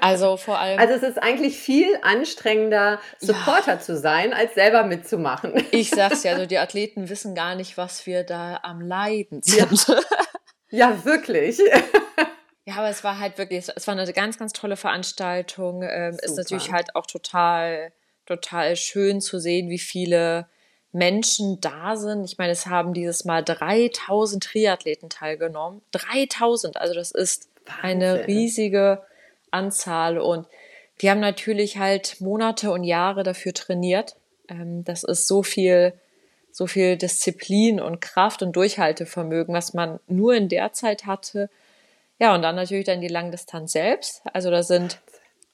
[0.00, 0.78] Also vor allem.
[0.78, 3.80] Also es ist eigentlich viel anstrengender, Supporter ja.
[3.80, 5.52] zu sein, als selber mitzumachen.
[5.72, 9.86] Ich sag's ja, also die Athleten wissen gar nicht, was wir da am Leiden sind.
[9.88, 10.00] Ja,
[10.70, 11.58] ja wirklich.
[12.64, 15.82] Ja, aber es war halt wirklich, es war eine ganz, ganz tolle Veranstaltung.
[15.82, 17.92] Ähm, ist natürlich halt auch total,
[18.26, 20.46] total schön zu sehen, wie viele
[20.92, 22.24] Menschen da sind.
[22.24, 25.82] Ich meine, es haben dieses Mal 3000 Triathleten teilgenommen.
[25.92, 27.82] 3000, also das ist Wahnsinn.
[27.82, 29.02] eine riesige
[29.50, 30.46] Anzahl und
[31.00, 34.16] die haben natürlich halt Monate und Jahre dafür trainiert.
[34.48, 35.94] Ähm, das ist so viel,
[36.52, 41.50] so viel Disziplin und Kraft und Durchhaltevermögen, was man nur in der Zeit hatte.
[42.20, 44.22] Ja, und dann natürlich dann die Langdistanz selbst.
[44.32, 45.00] Also da sind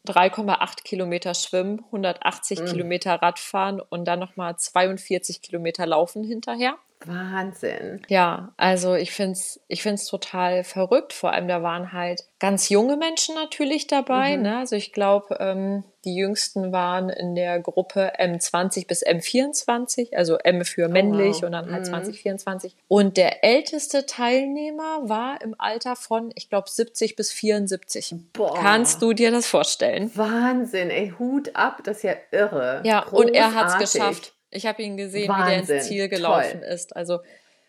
[0.07, 2.67] 3,8 Kilometer Schwimmen, 180 mhm.
[2.67, 6.77] Kilometer Radfahren und dann nochmal 42 Kilometer Laufen hinterher.
[7.07, 8.03] Wahnsinn.
[8.09, 11.13] Ja, also ich finde es ich find's total verrückt.
[11.13, 14.37] Vor allem, da waren halt ganz junge Menschen natürlich dabei.
[14.37, 14.43] Mhm.
[14.43, 14.59] Ne?
[14.59, 20.65] Also ich glaube, ähm, die jüngsten waren in der Gruppe M20 bis M24, also M
[20.65, 21.45] für oh, männlich oh, wow.
[21.45, 21.91] und dann halt mhm.
[21.91, 22.77] 2024.
[22.89, 28.15] Und der älteste Teilnehmer war im Alter von, ich glaube, 70 bis 74.
[28.33, 28.55] Boah.
[28.55, 30.11] Kannst du dir das vorstellen?
[30.15, 32.81] Wahnsinn, ey, Hut ab, das ist ja irre.
[32.85, 33.31] Ja, Großartig.
[33.31, 34.35] und er hat es geschafft.
[34.51, 35.63] Ich habe ihn gesehen, Wahnsinn.
[35.63, 36.69] wie der ins Ziel gelaufen Toll.
[36.69, 36.97] ist.
[36.97, 37.21] Also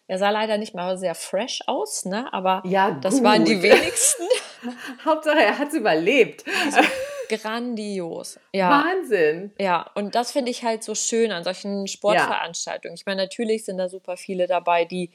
[0.08, 2.34] er sah leider nicht mal sehr fresh aus, ne?
[2.34, 3.24] Aber ja, das gut.
[3.24, 4.24] waren die wenigsten.
[5.06, 6.44] Hauptsache, er hat es überlebt.
[6.66, 6.82] Also,
[7.30, 8.40] grandios.
[8.52, 8.84] Ja.
[8.84, 9.52] Wahnsinn.
[9.58, 12.96] Ja, und das finde ich halt so schön an solchen Sportveranstaltungen.
[12.96, 13.00] Ja.
[13.00, 15.12] Ich meine, natürlich sind da super viele dabei, die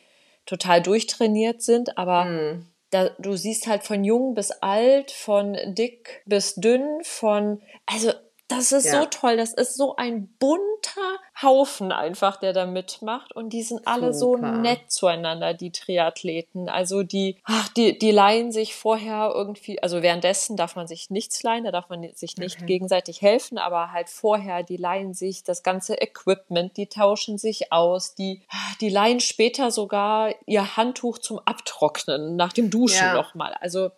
[0.46, 2.66] total durchtrainiert sind, aber mm.
[2.90, 8.12] da, du siehst halt von jung bis alt, von dick bis dünn, von, also
[8.48, 9.00] das ist ja.
[9.00, 9.36] so toll.
[9.36, 13.34] Das ist so ein bunter Haufen einfach, der da mitmacht.
[13.34, 14.54] Und die sind alle Super.
[14.54, 16.68] so nett zueinander, die Triathleten.
[16.68, 21.42] Also die, ach, die, die leihen sich vorher irgendwie, also währenddessen darf man sich nichts
[21.42, 22.66] leihen, da darf man sich nicht okay.
[22.66, 28.14] gegenseitig helfen, aber halt vorher, die leihen sich das ganze Equipment, die tauschen sich aus,
[28.14, 28.42] die,
[28.80, 33.14] die leihen später sogar ihr Handtuch zum Abtrocknen nach dem Duschen ja.
[33.14, 33.54] nochmal.
[33.60, 33.90] Also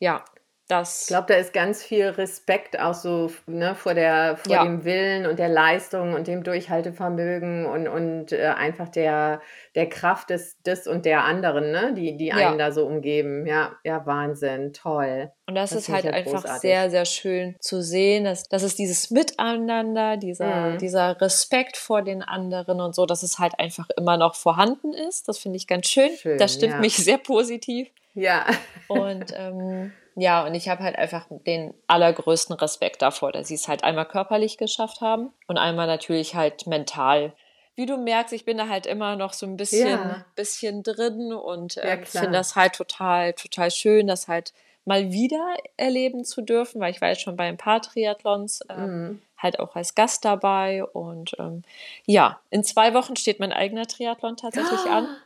[0.00, 0.24] ja,
[0.68, 4.64] Das ich glaube, da ist ganz viel Respekt auch so ne, vor, der, vor ja.
[4.64, 9.40] dem Willen und der Leistung und dem Durchhaltevermögen und, und äh, einfach der,
[9.74, 12.66] der Kraft des, des und der anderen, ne, die, die einen ja.
[12.66, 13.46] da so umgeben.
[13.46, 15.32] Ja, ja, Wahnsinn, toll.
[15.46, 16.60] Und das, das ist halt einfach großartig.
[16.60, 20.78] sehr, sehr schön zu sehen, dass, dass es dieses Miteinander, dieser, mhm.
[20.78, 25.28] dieser Respekt vor den anderen und so, dass es halt einfach immer noch vorhanden ist.
[25.28, 26.10] Das finde ich ganz schön.
[26.18, 26.80] schön das stimmt ja.
[26.80, 27.88] mich sehr positiv.
[28.12, 28.44] Ja.
[28.88, 33.68] Und ähm, ja, und ich habe halt einfach den allergrößten Respekt davor, dass sie es
[33.68, 37.32] halt einmal körperlich geschafft haben und einmal natürlich halt mental.
[37.76, 40.24] Wie du merkst, ich bin da halt immer noch so ein bisschen, ja.
[40.34, 44.52] bisschen drin und äh, finde das halt total, total schön, das halt
[44.84, 49.02] mal wieder erleben zu dürfen, weil ich war jetzt schon bei ein paar Triathlons ähm,
[49.02, 49.22] mhm.
[49.36, 51.62] halt auch als Gast dabei und ähm,
[52.06, 55.06] ja, in zwei Wochen steht mein eigener Triathlon tatsächlich an.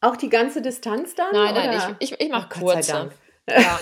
[0.00, 1.32] Auch die ganze Distanz dann?
[1.32, 1.96] Nein, nein, oder?
[1.98, 3.10] ich, ich, ich mache oh, kurze.
[3.48, 3.80] Ja.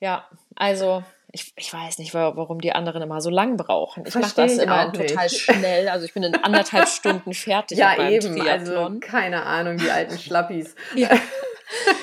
[0.00, 1.02] ja, also
[1.36, 4.04] ich, ich weiß nicht, warum die anderen immer so lang brauchen.
[4.06, 5.88] Ich mache das immer total schnell.
[5.88, 7.78] Also ich bin in anderthalb Stunden fertig.
[7.78, 8.40] Ja, eben.
[8.40, 8.94] Also Triathlon.
[8.94, 10.74] Also keine Ahnung, die alten Schlappis.
[10.94, 11.10] ja.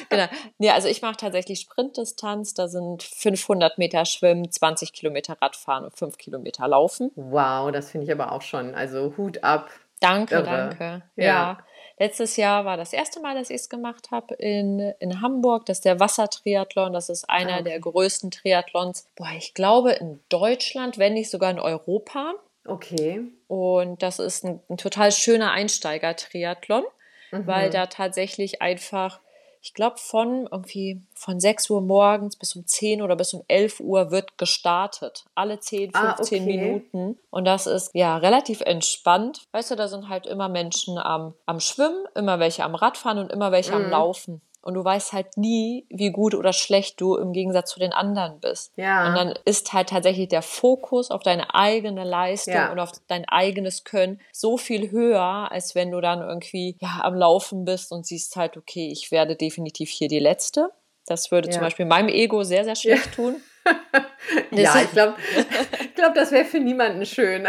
[0.10, 0.26] genau.
[0.60, 2.54] Nee, also ich mache tatsächlich Sprintdistanz.
[2.54, 7.12] Da sind 500 Meter Schwimmen, 20 Kilometer Radfahren und 5 Kilometer Laufen.
[7.16, 8.76] Wow, das finde ich aber auch schon.
[8.76, 9.72] Also Hut ab.
[10.00, 10.46] Danke, Irre.
[10.46, 11.02] danke.
[11.16, 11.26] ja.
[11.26, 11.58] ja.
[12.04, 15.66] Letztes Jahr war das erste Mal, dass ich es gemacht habe in, in Hamburg.
[15.66, 16.92] Das ist der Wassertriathlon.
[16.92, 17.64] Das ist einer okay.
[17.64, 19.08] der größten Triathlons.
[19.16, 22.34] Boah, ich glaube in Deutschland, wenn nicht sogar in Europa.
[22.66, 23.22] Okay.
[23.48, 26.84] Und das ist ein, ein total schöner Einsteiger-Triathlon,
[27.32, 27.48] mhm.
[27.48, 29.22] weil da tatsächlich einfach
[29.64, 33.80] ich glaube, von irgendwie von 6 Uhr morgens bis um 10 oder bis um 11
[33.80, 35.24] Uhr wird gestartet.
[35.36, 36.40] Alle 10, 15 ah, okay.
[36.42, 37.18] Minuten.
[37.30, 39.48] Und das ist ja relativ entspannt.
[39.54, 43.32] Weißt du, da sind halt immer Menschen am, am Schwimmen, immer welche am Radfahren und
[43.32, 43.86] immer welche mhm.
[43.86, 47.80] am Laufen und du weißt halt nie, wie gut oder schlecht du im Gegensatz zu
[47.80, 48.72] den anderen bist.
[48.78, 49.08] Ja.
[49.08, 52.72] Und dann ist halt tatsächlich der Fokus auf deine eigene Leistung ja.
[52.72, 57.16] und auf dein eigenes Können so viel höher, als wenn du dann irgendwie ja am
[57.16, 60.70] Laufen bist und siehst halt, okay, ich werde definitiv hier die Letzte.
[61.06, 61.54] Das würde ja.
[61.54, 63.36] zum Beispiel meinem Ego sehr, sehr schlecht tun.
[64.52, 65.16] ja, ich glaube,
[65.82, 67.46] ich glaub, das wäre für niemanden schön.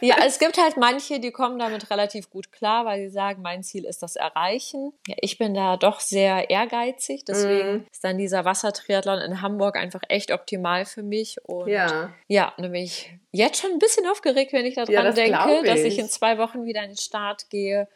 [0.00, 3.62] Ja, es gibt halt manche, die kommen damit relativ gut klar, weil sie sagen, mein
[3.62, 4.92] Ziel ist das Erreichen.
[5.06, 7.86] Ja, ich bin da doch sehr ehrgeizig, deswegen mm.
[7.90, 11.36] ist dann dieser Wassertriathlon in Hamburg einfach echt optimal für mich.
[11.44, 15.02] Und ja, ja dann bin ich jetzt schon ein bisschen aufgeregt, wenn ich daran ja,
[15.02, 15.66] das denke, ich.
[15.66, 17.88] dass ich in zwei Wochen wieder in den Start gehe.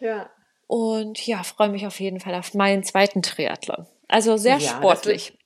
[0.00, 0.30] Ja.
[0.66, 3.86] Und ja, freue mich auf jeden Fall auf meinen zweiten Triathlon.
[4.06, 5.37] Also sehr ja, sportlich.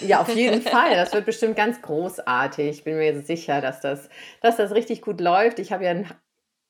[0.00, 0.94] Ja, auf jeden Fall.
[0.94, 2.68] Das wird bestimmt ganz großartig.
[2.68, 4.08] Ich bin mir sicher, dass das,
[4.40, 5.58] dass das richtig gut läuft.
[5.58, 6.10] Ich habe ja einen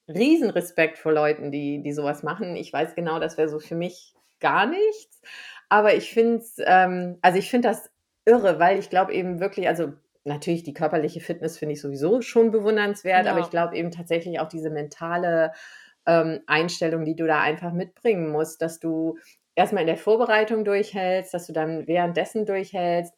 [0.09, 2.57] riesen Respekt vor Leuten, die, die sowas machen.
[2.57, 5.23] Ich weiß genau, das wäre so für mich gar nichts.
[5.69, 7.91] Aber ich finde es, ähm, also ich finde das
[8.25, 9.93] irre, weil ich glaube eben wirklich, also
[10.25, 13.33] natürlich die körperliche Fitness finde ich sowieso schon bewundernswert, ja.
[13.33, 15.53] aber ich glaube eben tatsächlich auch diese mentale
[16.07, 19.17] ähm, Einstellung, die du da einfach mitbringen musst, dass du
[19.55, 23.15] erstmal in der Vorbereitung durchhältst, dass du dann währenddessen durchhältst.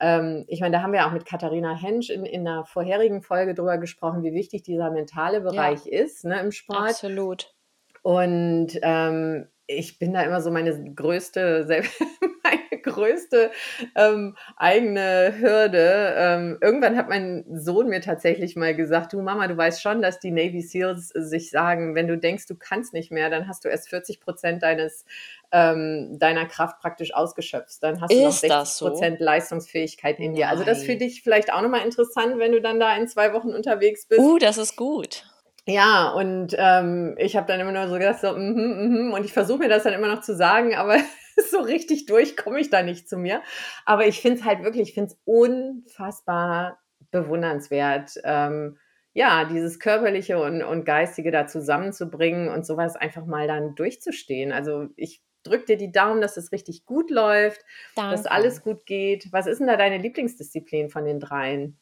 [0.00, 3.54] Ähm, ich meine, da haben wir auch mit Katharina Hensch in, in einer vorherigen Folge
[3.54, 6.00] drüber gesprochen, wie wichtig dieser mentale Bereich ja.
[6.00, 6.90] ist ne, im Sport.
[6.90, 7.54] Absolut.
[8.02, 11.66] Und ähm, ich bin da immer so meine größte,
[12.42, 13.50] meine größte
[13.94, 16.14] ähm, eigene Hürde.
[16.16, 20.20] Ähm, irgendwann hat mein Sohn mir tatsächlich mal gesagt, du Mama, du weißt schon, dass
[20.20, 23.68] die Navy SEALs sich sagen, wenn du denkst, du kannst nicht mehr, dann hast du
[23.68, 25.04] erst 40 Prozent deines
[25.52, 27.82] ähm, deiner Kraft praktisch ausgeschöpft.
[27.82, 29.24] Dann hast du noch 60 Prozent so?
[29.24, 30.48] Leistungsfähigkeit in dir.
[30.48, 33.50] Also das finde ich vielleicht auch nochmal interessant, wenn du dann da in zwei Wochen
[33.50, 34.20] unterwegs bist.
[34.20, 35.24] Uh, das ist gut.
[35.66, 39.32] Ja, und ähm, ich habe dann immer nur so gedacht, so, mm -hmm, und ich
[39.32, 40.98] versuche mir das dann immer noch zu sagen, aber
[41.50, 43.42] so richtig durch komme ich da nicht zu mir.
[43.86, 48.78] Aber ich finde es halt wirklich, ich finde es unfassbar bewundernswert, ähm,
[49.14, 54.50] ja, dieses Körperliche und, und Geistige da zusammenzubringen und sowas einfach mal dann durchzustehen.
[54.52, 57.60] Also ich drück dir die Daumen, dass es richtig gut läuft,
[57.94, 58.10] Danke.
[58.10, 59.32] dass alles gut geht.
[59.32, 61.78] Was ist denn da deine Lieblingsdisziplin von den dreien?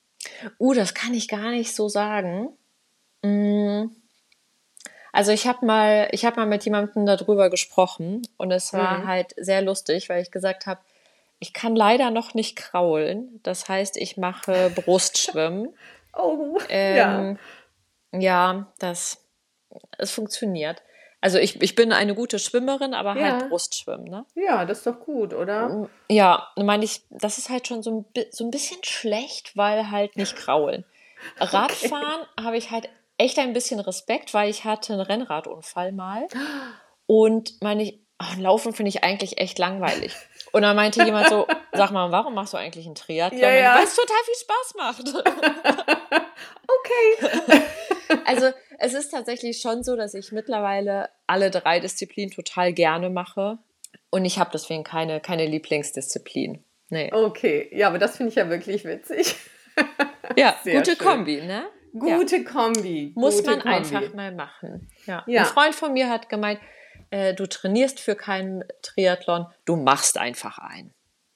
[0.59, 2.51] Uh, das kann ich gar nicht so sagen.
[3.23, 3.87] Mm.
[5.13, 9.07] Also ich habe mal, ich habe mal mit jemandem darüber gesprochen und es war mhm.
[9.07, 10.81] halt sehr lustig, weil ich gesagt habe,
[11.39, 13.41] ich kann leider noch nicht kraulen.
[13.43, 15.75] Das heißt, ich mache Brustschwimmen.
[16.15, 16.97] oh, ähm,
[18.13, 18.21] ja.
[18.21, 19.27] Ja, das,
[19.99, 20.83] es funktioniert.
[21.21, 23.33] Also ich, ich bin eine gute Schwimmerin, aber halt ja.
[23.33, 24.27] halt Brustschwimmen, ne?
[24.35, 25.69] Ja, das ist doch gut, oder?
[25.69, 29.91] Mm, ja, meine ich, das ist halt schon so ein, so ein bisschen schlecht, weil
[29.91, 30.85] halt nicht kraulen.
[31.39, 32.45] Radfahren okay.
[32.45, 36.27] habe ich halt echt ein bisschen Respekt, weil ich hatte einen Rennradunfall mal.
[37.07, 40.15] Und meine ich, ach, Laufen finde ich eigentlich echt langweilig.
[40.53, 43.41] Und dann meinte jemand so, sag mal, warum machst du eigentlich einen Triathlon?
[43.41, 43.77] Ja, ja.
[43.77, 45.27] Weil es total viel Spaß macht.
[46.69, 47.63] okay.
[48.27, 53.59] Also es ist tatsächlich schon so, dass ich mittlerweile alle drei Disziplinen total gerne mache.
[54.11, 56.63] Und ich habe deswegen keine, keine Lieblingsdisziplin.
[56.91, 57.11] Nee.
[57.11, 59.35] Okay, ja, aber das finde ich ja wirklich witzig.
[60.37, 60.99] Ja, Sehr gute schön.
[60.99, 61.65] Kombi, ne?
[61.99, 62.45] Gute.
[62.45, 63.13] Kombi.
[63.15, 63.77] Muss gute man Kombi.
[63.77, 64.89] einfach mal machen.
[65.07, 65.25] Ja.
[65.27, 65.43] ja.
[65.43, 66.61] Ein Freund von mir hat gemeint,
[67.11, 70.95] äh, du trainierst für keinen Triathlon, du machst einfach einen.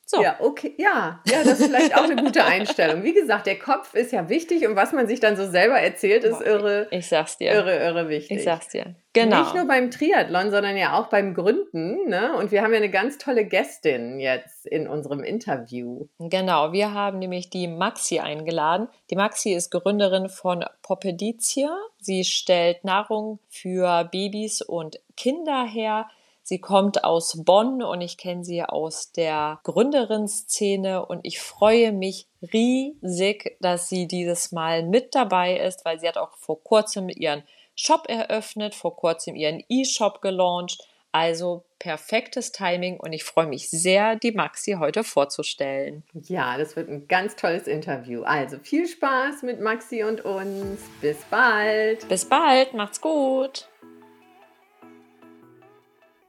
[0.08, 0.22] So.
[0.22, 3.02] Ja, okay, ja, ja, das ist vielleicht auch eine gute Einstellung.
[3.02, 6.22] Wie gesagt, der Kopf ist ja wichtig und was man sich dann so selber erzählt,
[6.22, 6.86] ist irre.
[6.92, 7.52] Ich sag's dir.
[7.52, 8.38] Irre, irre wichtig.
[8.38, 8.94] Ich sag's dir.
[9.14, 9.40] Genau.
[9.40, 12.08] Nicht nur beim Triathlon, sondern ja auch beim Gründen.
[12.08, 12.36] Ne?
[12.36, 16.06] Und wir haben ja eine ganz tolle Gästin jetzt in unserem Interview.
[16.20, 18.86] Genau, wir haben nämlich die Maxi eingeladen.
[19.10, 21.74] Die Maxi ist Gründerin von Popeditia.
[21.98, 26.08] Sie stellt Nahrung für Babys und Kinder her.
[26.48, 32.28] Sie kommt aus Bonn und ich kenne sie aus der Gründerin-Szene und ich freue mich
[32.40, 37.42] riesig, dass sie dieses Mal mit dabei ist, weil sie hat auch vor kurzem ihren
[37.74, 40.86] Shop eröffnet, vor kurzem ihren E-Shop gelauncht.
[41.10, 46.04] Also perfektes Timing und ich freue mich sehr, die Maxi heute vorzustellen.
[46.12, 48.22] Ja, das wird ein ganz tolles Interview.
[48.22, 50.80] Also viel Spaß mit Maxi und uns.
[51.00, 52.06] Bis bald.
[52.06, 53.66] Bis bald, macht's gut.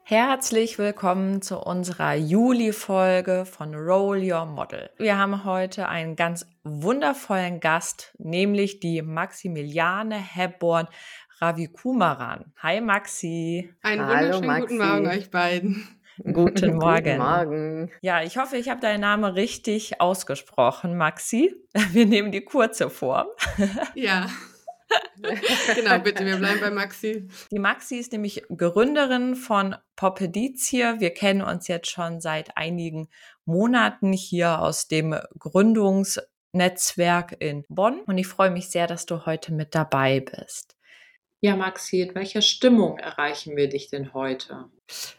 [0.09, 4.89] Herzlich willkommen zu unserer Juli-Folge von Roll Your Model.
[4.95, 10.87] Wir haben heute einen ganz wundervollen Gast, nämlich die Maximiliane Hepborn
[11.41, 12.53] Ravikumaran.
[12.59, 13.69] Hi Maxi.
[13.81, 14.61] Einen Hallo, wunderschönen Maxi.
[14.61, 15.87] guten Morgen euch beiden.
[16.23, 17.03] Guten Morgen.
[17.03, 17.91] Guten Morgen.
[17.99, 21.53] Ja, ich hoffe, ich habe deinen Namen richtig ausgesprochen, Maxi.
[21.91, 23.27] Wir nehmen die kurze Form.
[23.93, 24.27] Ja.
[25.75, 27.27] genau, bitte, wir bleiben bei Maxi.
[27.51, 30.99] Die Maxi ist nämlich Gründerin von Poppedizie.
[30.99, 33.09] Wir kennen uns jetzt schon seit einigen
[33.45, 39.53] Monaten hier aus dem Gründungsnetzwerk in Bonn und ich freue mich sehr, dass du heute
[39.53, 40.77] mit dabei bist.
[41.39, 44.71] Ja, Maxi, in welcher Stimmung erreichen wir dich denn heute?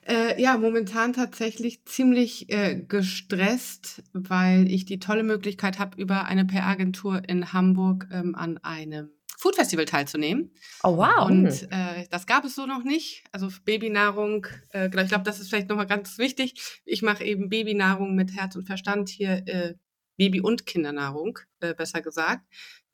[0.05, 6.45] Äh, ja, momentan tatsächlich ziemlich äh, gestresst, weil ich die tolle Möglichkeit habe, über eine
[6.45, 10.51] PR-Agentur in Hamburg ähm, an einem Food Festival teilzunehmen.
[10.83, 11.27] Oh wow.
[11.27, 11.69] Und hm.
[11.71, 13.23] äh, das gab es so noch nicht.
[13.31, 16.81] Also Babynahrung, äh, ich glaube, das ist vielleicht nochmal ganz wichtig.
[16.85, 19.75] Ich mache eben Babynahrung mit Herz und Verstand hier, äh,
[20.17, 22.45] Baby- und Kindernahrung, äh, besser gesagt,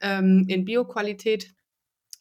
[0.01, 1.55] ähm, in Bioqualität.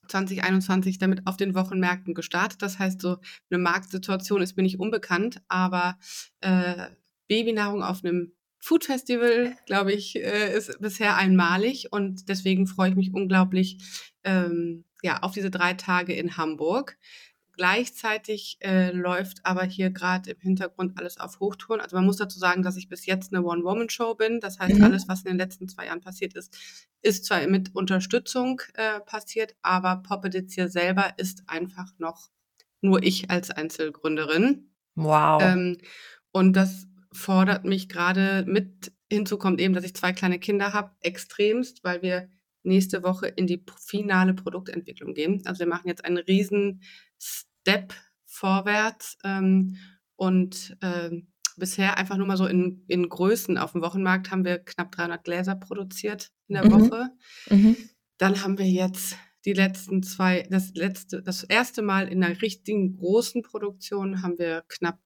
[0.07, 2.61] 2021 damit auf den Wochenmärkten gestartet.
[2.61, 5.97] Das heißt, so eine Marktsituation ist mir nicht unbekannt, aber
[6.41, 6.89] äh,
[7.29, 8.33] Babynahrung auf einem
[8.63, 13.77] Food Festival, glaube ich, äh, ist bisher einmalig und deswegen freue ich mich unglaublich
[14.23, 16.97] ähm, ja, auf diese drei Tage in Hamburg.
[17.57, 21.81] Gleichzeitig äh, läuft aber hier gerade im Hintergrund alles auf Hochtouren.
[21.81, 24.39] Also man muss dazu sagen, dass ich bis jetzt eine One-Woman-Show bin.
[24.39, 24.83] Das heißt, mhm.
[24.85, 26.57] alles, was in den letzten zwei Jahren passiert ist,
[27.01, 32.29] ist zwar mit Unterstützung äh, passiert, aber Poppeditz selber ist einfach noch
[32.79, 34.71] nur ich als Einzelgründerin.
[34.95, 35.41] Wow.
[35.43, 35.77] Ähm,
[36.31, 38.91] und das fordert mich gerade mit.
[39.09, 42.29] Hinzu kommt eben, dass ich zwei kleine Kinder habe, extremst, weil wir
[42.63, 45.41] nächste Woche in die finale Produktentwicklung gehen.
[45.45, 46.81] Also wir machen jetzt einen riesen
[47.19, 47.93] Step
[48.25, 49.77] vorwärts ähm,
[50.15, 51.11] und äh,
[51.57, 55.23] bisher einfach nur mal so in, in Größen auf dem Wochenmarkt haben wir knapp 300
[55.23, 56.71] Gläser produziert in der mhm.
[56.71, 57.09] Woche.
[57.49, 57.77] Mhm.
[58.17, 62.97] Dann haben wir jetzt die letzten zwei, das letzte, das erste Mal in einer richtigen
[62.97, 64.99] großen Produktion haben wir knapp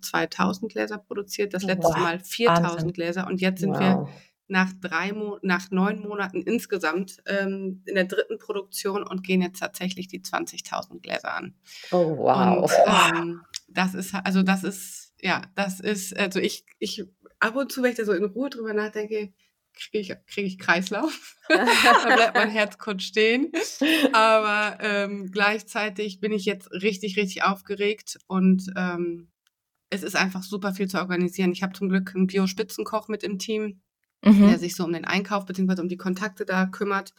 [0.00, 1.98] 2000 Gläser produziert, das letzte wow.
[1.98, 2.92] Mal 4000 Wahnsinn.
[2.92, 3.80] Gläser und jetzt sind wow.
[3.80, 4.08] wir
[4.48, 9.58] nach drei Mo nach neun Monaten insgesamt ähm, in der dritten Produktion und gehen jetzt
[9.58, 11.54] tatsächlich die 20.000 Gläser an.
[11.90, 12.62] Oh wow!
[12.62, 17.04] Und, ähm, das ist also das ist ja das ist also ich ich
[17.40, 19.32] ab und zu wenn ich da so in Ruhe drüber nachdenke
[19.76, 21.36] kriege ich, krieg ich Kreislauf.
[21.48, 23.52] da bleibt mein Herz kurz stehen.
[24.12, 29.30] Aber ähm, gleichzeitig bin ich jetzt richtig, richtig aufgeregt und ähm,
[29.90, 31.52] es ist einfach super viel zu organisieren.
[31.52, 33.80] Ich habe zum Glück einen Bio-Spitzenkoch mit im Team,
[34.26, 34.48] mhm.
[34.48, 35.80] der sich so um den Einkauf bzw.
[35.80, 37.12] um die Kontakte da kümmert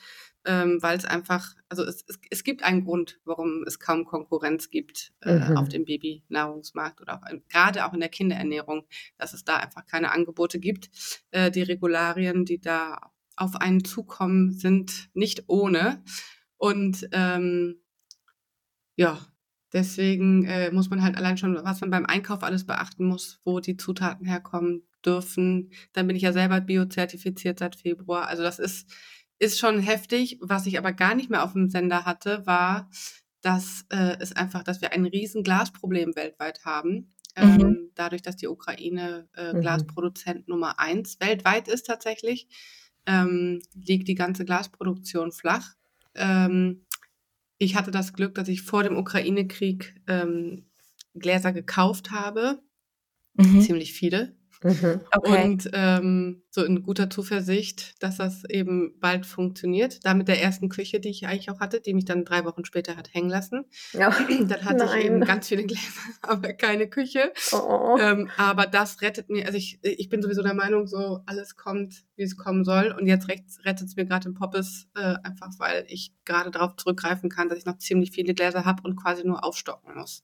[0.48, 4.70] ähm, weil es einfach, also es, es, es, gibt einen Grund, warum es kaum Konkurrenz
[4.70, 5.58] gibt äh, mhm.
[5.58, 8.86] auf dem Babynahrungsmarkt oder auch, gerade auch in der Kinderernährung,
[9.18, 10.90] dass es da einfach keine Angebote gibt.
[11.32, 16.02] Äh, die Regularien, die da auf einen zukommen, sind nicht ohne.
[16.56, 17.82] Und ähm,
[18.96, 19.20] ja,
[19.74, 23.60] deswegen äh, muss man halt allein schon, was man beim Einkauf alles beachten muss, wo
[23.60, 25.72] die Zutaten herkommen dürfen.
[25.94, 28.28] Dann bin ich ja selber biozertifiziert seit Februar.
[28.28, 28.92] Also das ist
[29.40, 30.38] ist schon heftig.
[30.42, 32.90] Was ich aber gar nicht mehr auf dem Sender hatte, war,
[33.42, 37.14] dass äh, es einfach, dass wir ein riesen Glasproblem weltweit haben.
[37.36, 37.92] Ähm, mhm.
[37.96, 39.62] Dadurch, dass die Ukraine äh, mhm.
[39.62, 42.48] Glasproduzent Nummer eins weltweit ist tatsächlich,
[43.06, 45.76] ähm, liegt die ganze Glasproduktion flach.
[46.16, 46.86] Ähm,
[47.60, 50.66] ich hatte das Glück, dass ich vor dem Ukraine-Krieg ähm,
[51.14, 52.60] Gläser gekauft habe.
[53.36, 53.62] Mhm.
[53.62, 54.36] Ziemlich viele.
[54.64, 55.44] Mhm, okay.
[55.44, 60.04] Und ähm, so in guter Zuversicht, dass das eben bald funktioniert.
[60.04, 62.66] Da mit der ersten Küche, die ich eigentlich auch hatte, die mich dann drei Wochen
[62.66, 63.66] später hat hängen lassen.
[63.94, 64.10] Ja.
[64.28, 65.00] Dann hatte Nein.
[65.00, 67.32] ich eben ganz viele Gläser, aber keine Küche.
[67.52, 67.98] Oh, oh, oh.
[68.00, 72.06] Ähm, aber das rettet mir, also ich, ich bin sowieso der Meinung, so alles kommt,
[72.16, 72.96] wie es kommen soll.
[72.98, 77.30] Und jetzt rettet es mir gerade im Poppes, äh, einfach weil ich gerade darauf zurückgreifen
[77.30, 80.24] kann, dass ich noch ziemlich viele Gläser habe und quasi nur aufstocken muss.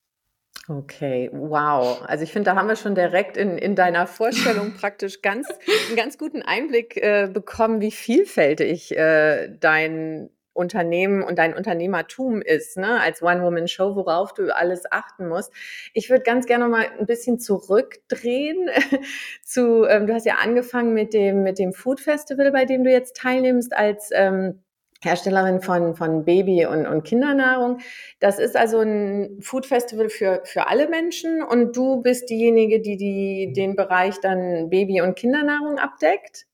[0.69, 2.01] Okay, wow.
[2.07, 5.47] Also ich finde, da haben wir schon direkt in, in deiner Vorstellung praktisch ganz,
[5.87, 12.77] einen ganz guten Einblick äh, bekommen, wie vielfältig äh, dein Unternehmen und dein Unternehmertum ist,
[12.77, 13.01] ne?
[13.01, 15.51] als One-Woman-Show, worauf du alles achten musst.
[15.93, 18.69] Ich würde ganz gerne mal ein bisschen zurückdrehen
[19.43, 22.91] zu, ähm, du hast ja angefangen mit dem, mit dem Food Festival, bei dem du
[22.91, 24.63] jetzt teilnimmst, als ähm,
[25.03, 27.79] Herstellerin von, von Baby- und, und Kindernahrung.
[28.19, 32.97] Das ist also ein Food Festival für, für alle Menschen und du bist diejenige, die,
[32.97, 36.45] die den Bereich dann Baby- und Kindernahrung abdeckt?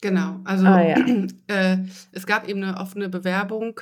[0.00, 0.96] Genau, also ah, ja.
[1.48, 1.76] äh,
[2.12, 3.80] es gab eben eine offene Bewerbung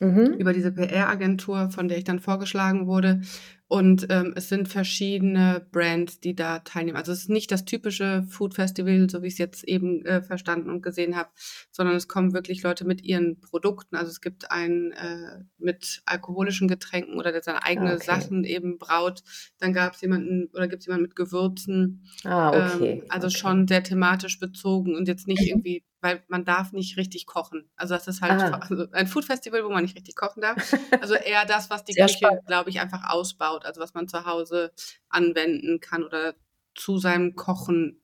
[0.00, 0.34] mhm.
[0.38, 3.20] über diese PR-Agentur, von der ich dann vorgeschlagen wurde.
[3.68, 6.96] Und ähm, es sind verschiedene Brands, die da teilnehmen.
[6.96, 10.22] Also es ist nicht das typische Food Festival, so wie ich es jetzt eben äh,
[10.22, 11.28] verstanden und gesehen habe,
[11.70, 13.94] sondern es kommen wirklich Leute mit ihren Produkten.
[13.94, 18.04] Also es gibt einen äh, mit alkoholischen Getränken oder der seine eigene okay.
[18.06, 19.22] Sachen eben braut.
[19.58, 22.06] Dann gab es jemanden oder gibt es jemanden mit Gewürzen.
[22.24, 23.02] Ah, okay.
[23.02, 23.36] Ähm, also okay.
[23.36, 27.68] schon sehr thematisch bezogen und jetzt nicht irgendwie weil man darf nicht richtig kochen.
[27.76, 30.56] Also das ist halt also ein Food Festival, wo man nicht richtig kochen darf.
[31.00, 33.64] Also eher das, was die Sehr Küche, glaube ich, einfach ausbaut.
[33.64, 34.72] Also was man zu Hause
[35.08, 36.34] anwenden kann oder
[36.74, 38.00] zu seinem Kochen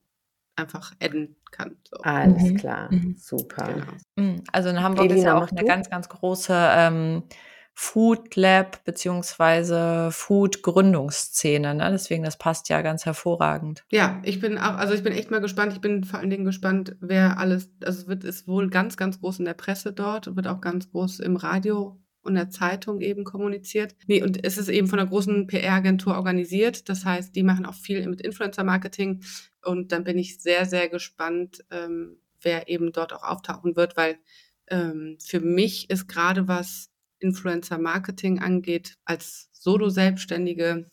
[0.55, 1.77] einfach adden kann.
[1.89, 1.97] So.
[2.03, 2.57] Alles mhm.
[2.57, 3.15] klar, mhm.
[3.17, 3.73] super.
[3.73, 3.93] Genau.
[4.15, 4.43] Mhm.
[4.51, 5.67] Also in Hamburg Elina, ist ja auch eine du?
[5.67, 7.23] ganz, ganz große ähm,
[7.77, 11.75] Food Lab beziehungsweise Food Gründungsszene.
[11.75, 11.89] Ne?
[11.91, 13.83] Deswegen, das passt ja ganz hervorragend.
[13.91, 15.73] Ja, ich bin auch, also ich bin echt mal gespannt.
[15.73, 19.19] Ich bin vor allen Dingen gespannt, wer alles, also es wird ist wohl ganz, ganz
[19.19, 23.23] groß in der Presse dort wird auch ganz groß im Radio und der Zeitung eben
[23.23, 23.95] kommuniziert.
[24.07, 26.89] Nee, und es ist eben von einer großen PR-Agentur organisiert.
[26.89, 29.21] Das heißt, die machen auch viel mit Influencer-Marketing.
[29.63, 34.17] Und dann bin ich sehr, sehr gespannt, ähm, wer eben dort auch auftauchen wird, weil
[34.67, 36.89] ähm, für mich ist gerade was
[37.25, 40.89] Influencer-Marketing angeht, als Solo-Selbstständige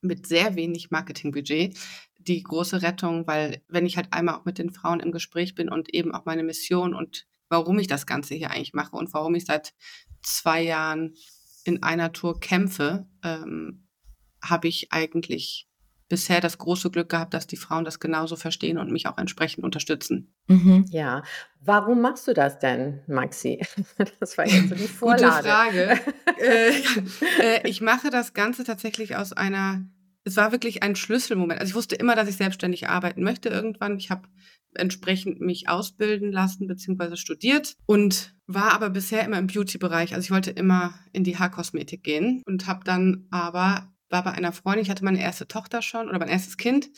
[0.00, 1.78] mit sehr wenig Marketingbudget
[2.18, 5.68] die große Rettung, weil wenn ich halt einmal auch mit den Frauen im Gespräch bin
[5.68, 9.34] und eben auch meine Mission und warum ich das Ganze hier eigentlich mache und warum
[9.34, 9.74] ich seit
[10.22, 11.14] zwei Jahren
[11.64, 13.88] in einer Tour kämpfe, ähm,
[14.42, 15.68] habe ich eigentlich
[16.12, 19.64] bisher das große Glück gehabt, dass die Frauen das genauso verstehen und mich auch entsprechend
[19.64, 20.34] unterstützen.
[20.46, 20.84] Mhm.
[20.90, 21.22] Ja,
[21.62, 23.62] warum machst du das denn, Maxi?
[24.20, 25.24] Das war jetzt so die Vorlage.
[25.24, 26.00] Gute Frage.
[26.38, 26.70] äh,
[27.40, 29.86] äh, ich mache das Ganze tatsächlich aus einer,
[30.24, 31.58] es war wirklich ein Schlüsselmoment.
[31.58, 33.96] Also ich wusste immer, dass ich selbstständig arbeiten möchte irgendwann.
[33.96, 34.28] Ich habe
[34.74, 37.16] entsprechend mich ausbilden lassen bzw.
[37.16, 40.14] studiert und war aber bisher immer im Beauty-Bereich.
[40.14, 44.52] Also ich wollte immer in die Haarkosmetik gehen und habe dann aber war bei einer
[44.52, 46.90] Freundin, ich hatte meine erste Tochter schon oder mein erstes Kind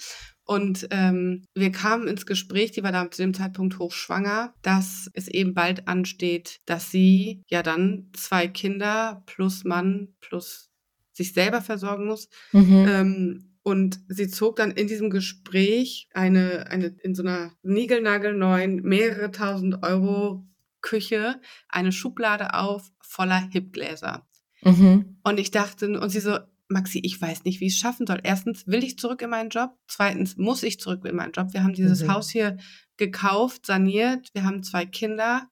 [0.44, 5.28] und ähm, wir kamen ins Gespräch, die war da zu dem Zeitpunkt hochschwanger, dass es
[5.28, 10.70] eben bald ansteht, dass sie ja dann zwei Kinder plus Mann plus
[11.12, 12.28] sich selber versorgen muss.
[12.52, 12.86] Mhm.
[12.88, 19.30] Ähm, und sie zog dann in diesem Gespräch eine, eine in so einer niegelnagelneuen, mehrere
[19.30, 20.46] tausend Euro
[20.82, 24.28] Küche eine Schublade auf voller Hipgläser.
[24.62, 25.16] Mhm.
[25.22, 28.20] Und ich dachte, und sie so, Maxi, ich weiß nicht, wie ich es schaffen soll.
[28.22, 29.76] Erstens will ich zurück in meinen Job.
[29.86, 31.52] Zweitens muss ich zurück in meinen Job.
[31.52, 32.12] Wir haben dieses mhm.
[32.12, 32.56] Haus hier
[32.96, 34.30] gekauft, saniert.
[34.32, 35.48] Wir haben zwei Kinder.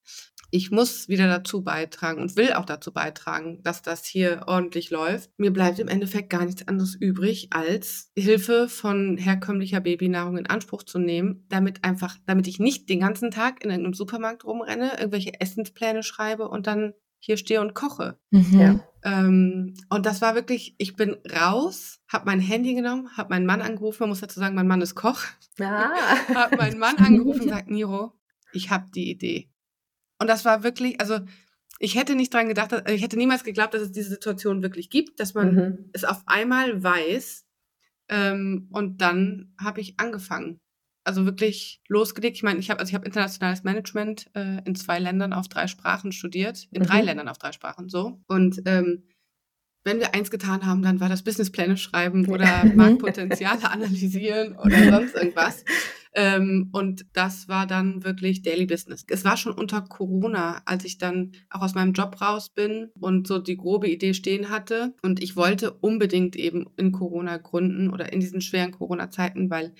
[0.54, 5.30] Ich muss wieder dazu beitragen und will auch dazu beitragen, dass das hier ordentlich läuft.
[5.38, 10.82] Mir bleibt im Endeffekt gar nichts anderes übrig, als Hilfe von herkömmlicher Babynahrung in Anspruch
[10.82, 15.40] zu nehmen, damit einfach, damit ich nicht den ganzen Tag in irgendeinem Supermarkt rumrenne, irgendwelche
[15.40, 16.92] Essenspläne schreibe und dann
[17.24, 18.18] hier stehe und koche.
[18.30, 18.60] Mhm.
[18.60, 18.80] Ja.
[19.04, 23.62] Ähm, und das war wirklich, ich bin raus, habe mein Handy genommen, habe meinen Mann
[23.62, 25.20] angerufen, man muss dazu sagen, mein Mann ist Koch.
[25.60, 25.90] Ah.
[26.34, 28.12] habe meinen Mann angerufen und gesagt, Niro,
[28.52, 29.48] ich habe die Idee.
[30.18, 31.20] Und das war wirklich, also
[31.78, 35.20] ich hätte nicht dran gedacht, ich hätte niemals geglaubt, dass es diese Situation wirklich gibt,
[35.20, 35.90] dass man mhm.
[35.92, 37.44] es auf einmal weiß.
[38.08, 40.60] Ähm, und dann habe ich angefangen
[41.04, 42.36] also wirklich losgelegt.
[42.36, 45.66] Ich meine, ich habe also ich habe internationales Management äh, in zwei Ländern auf drei
[45.66, 46.86] Sprachen studiert, in mhm.
[46.86, 48.20] drei Ländern auf drei Sprachen so.
[48.26, 49.04] Und ähm,
[49.84, 55.14] wenn wir eins getan haben, dann war das Businesspläne schreiben oder Marktpotenziale analysieren oder sonst
[55.14, 55.64] irgendwas.
[56.14, 59.04] Ähm, und das war dann wirklich Daily Business.
[59.08, 63.26] Es war schon unter Corona, als ich dann auch aus meinem Job raus bin und
[63.26, 64.94] so die grobe Idee stehen hatte.
[65.02, 69.74] Und ich wollte unbedingt eben in Corona gründen oder in diesen schweren Corona-Zeiten, weil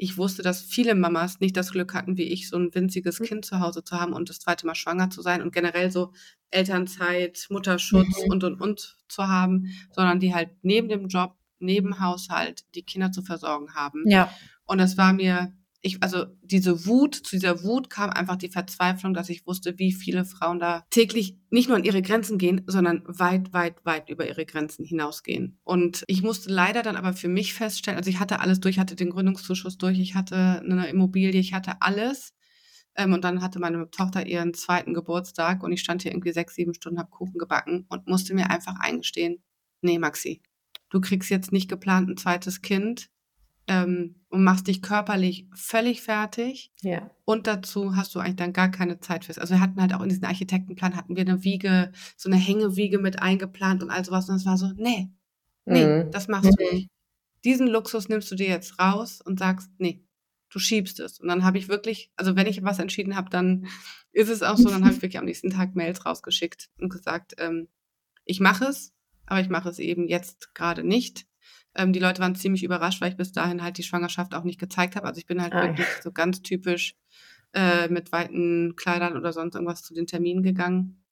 [0.00, 3.24] ich wusste, dass viele Mamas nicht das Glück hatten, wie ich, so ein winziges mhm.
[3.24, 6.12] Kind zu Hause zu haben und das zweite Mal schwanger zu sein und generell so
[6.50, 8.30] Elternzeit, Mutterschutz mhm.
[8.30, 13.10] und, und, und zu haben, sondern die halt neben dem Job, neben Haushalt die Kinder
[13.10, 14.08] zu versorgen haben.
[14.08, 14.32] Ja.
[14.64, 19.14] Und das war mir ich, also diese Wut, zu dieser Wut kam einfach die Verzweiflung,
[19.14, 23.04] dass ich wusste, wie viele Frauen da täglich nicht nur an ihre Grenzen gehen, sondern
[23.06, 25.60] weit, weit, weit über ihre Grenzen hinausgehen.
[25.62, 28.96] Und ich musste leider dann aber für mich feststellen, also ich hatte alles durch, hatte
[28.96, 32.34] den Gründungszuschuss durch, ich hatte eine Immobilie, ich hatte alles.
[32.96, 36.54] Ähm, und dann hatte meine Tochter ihren zweiten Geburtstag und ich stand hier irgendwie sechs,
[36.54, 39.42] sieben Stunden, habe Kuchen gebacken und musste mir einfach eingestehen,
[39.80, 40.42] nee, Maxi,
[40.90, 43.10] du kriegst jetzt nicht geplant ein zweites Kind
[43.68, 46.72] ähm, und machst dich körperlich völlig fertig.
[46.82, 47.10] Ja.
[47.24, 49.38] Und dazu hast du eigentlich dann gar keine Zeit fürs.
[49.38, 52.98] Also wir hatten halt auch in diesem Architektenplan hatten wir eine Wiege, so eine Hängewiege
[52.98, 54.28] mit eingeplant und all sowas.
[54.28, 55.10] Und es war so, nee,
[55.64, 56.10] nee, mhm.
[56.10, 56.76] das machst du mhm.
[56.76, 56.90] nicht.
[57.44, 60.02] Diesen Luxus nimmst du dir jetzt raus und sagst, nee,
[60.50, 61.20] du schiebst es.
[61.20, 63.66] Und dann habe ich wirklich, also wenn ich was entschieden habe, dann
[64.12, 67.34] ist es auch so, dann habe ich wirklich am nächsten Tag Mails rausgeschickt und gesagt,
[67.38, 67.68] ähm,
[68.24, 68.92] ich mache es,
[69.26, 71.27] aber ich mache es eben jetzt gerade nicht.
[71.74, 74.58] Ähm, die Leute waren ziemlich überrascht, weil ich bis dahin halt die Schwangerschaft auch nicht
[74.58, 75.06] gezeigt habe.
[75.06, 76.96] Also ich bin halt ah, wirklich so ganz typisch
[77.54, 81.04] äh, mit weiten Kleidern oder sonst irgendwas zu den Terminen gegangen.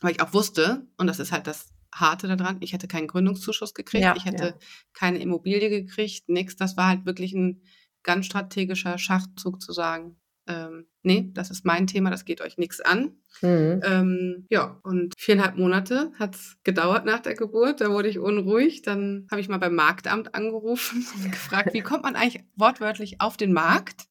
[0.00, 3.72] Weil ich auch wusste, und das ist halt das Harte daran, ich hätte keinen Gründungszuschuss
[3.72, 4.54] gekriegt, ja, ich hätte ja.
[4.92, 6.56] keine Immobilie gekriegt, nichts.
[6.56, 7.62] Das war halt wirklich ein
[8.02, 10.16] ganz strategischer Schachzug zu sagen,
[10.48, 13.16] ähm, nee, das ist mein Thema, das geht euch nichts an.
[13.42, 13.80] Mhm.
[13.84, 17.80] Ähm, ja, und viereinhalb Monate hat's gedauert nach der Geburt.
[17.80, 18.82] Da wurde ich unruhig.
[18.82, 23.36] Dann habe ich mal beim Marktamt angerufen und gefragt, wie kommt man eigentlich wortwörtlich auf
[23.36, 24.06] den Markt?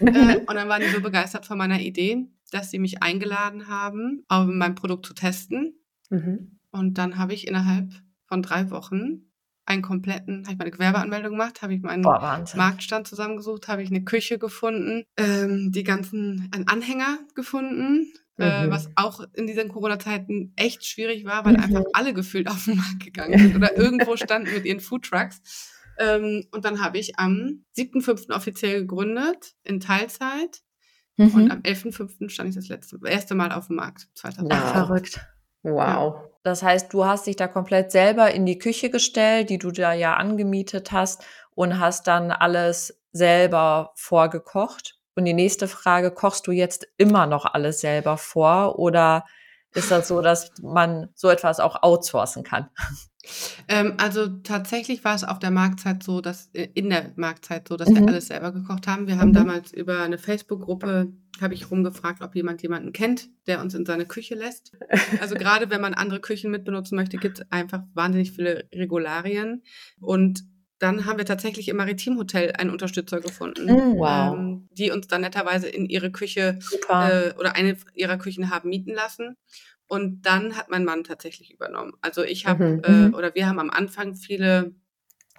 [0.00, 4.24] äh, und dann waren die so begeistert von meiner Idee, dass sie mich eingeladen haben,
[4.30, 5.78] um mein Produkt zu testen.
[6.10, 6.58] Mhm.
[6.70, 7.90] Und dann habe ich innerhalb
[8.26, 9.30] von drei Wochen
[9.66, 13.90] einen kompletten, habe ich meine Gewerbeanmeldung gemacht, habe ich meinen Boah, Marktstand zusammengesucht, habe ich
[13.90, 18.68] eine Küche gefunden, ähm, die ganzen, einen Anhänger gefunden, äh, mhm.
[18.68, 21.60] äh, was auch in diesen Corona-Zeiten echt schwierig war, weil mhm.
[21.60, 25.72] einfach alle gefühlt auf den Markt gegangen sind oder irgendwo standen mit ihren Foodtrucks.
[25.98, 28.34] Ähm, und dann habe ich am 7.5.
[28.34, 30.60] offiziell gegründet, in Teilzeit.
[31.16, 31.34] Mhm.
[31.34, 32.28] Und am 11.5.
[32.28, 34.08] stand ich das letzte, erste Mal auf dem Markt.
[34.14, 34.52] 2000.
[34.52, 35.20] Ach, verrückt.
[35.62, 36.30] Wow.
[36.46, 39.92] Das heißt, du hast dich da komplett selber in die Küche gestellt, die du da
[39.92, 41.24] ja angemietet hast
[41.56, 44.96] und hast dann alles selber vorgekocht.
[45.16, 49.24] Und die nächste Frage, kochst du jetzt immer noch alles selber vor oder
[49.74, 52.70] ist das so, dass man so etwas auch outsourcen kann?
[53.68, 57.76] Ähm, also tatsächlich war es auf der Marktzeit so, dass äh, in der Marktzeit so,
[57.76, 57.96] dass mhm.
[57.96, 59.06] wir alles selber gekocht haben.
[59.06, 59.34] Wir haben mhm.
[59.34, 64.06] damals über eine Facebook-Gruppe habe ich rumgefragt, ob jemand jemanden kennt, der uns in seine
[64.06, 64.72] Küche lässt.
[65.20, 69.62] Also gerade wenn man andere Küchen mitbenutzen möchte, gibt es einfach wahnsinnig viele Regularien.
[70.00, 70.44] Und
[70.78, 74.34] dann haben wir tatsächlich im Maritimhotel einen Unterstützer gefunden, mm, wow.
[74.34, 76.58] ähm, die uns dann netterweise in ihre Küche
[76.88, 79.36] äh, oder eine ihrer Küchen haben mieten lassen.
[79.88, 81.92] Und dann hat mein Mann tatsächlich übernommen.
[82.00, 82.82] Also ich habe mhm.
[82.84, 83.14] äh, mhm.
[83.14, 84.74] oder wir haben am Anfang viele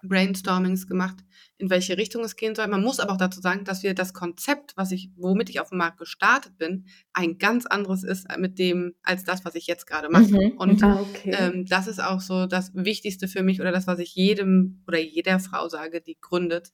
[0.03, 1.17] Brainstormings gemacht,
[1.57, 2.67] in welche Richtung es gehen soll.
[2.67, 5.69] Man muss aber auch dazu sagen, dass wir das Konzept, was ich, womit ich auf
[5.69, 9.87] dem Markt gestartet bin, ein ganz anderes ist mit dem als das, was ich jetzt
[9.87, 10.31] gerade mache.
[10.31, 10.57] Mhm.
[10.57, 11.35] Und ah, okay.
[11.37, 14.99] ähm, das ist auch so das Wichtigste für mich oder das, was ich jedem oder
[14.99, 16.73] jeder Frau sage, die gründet: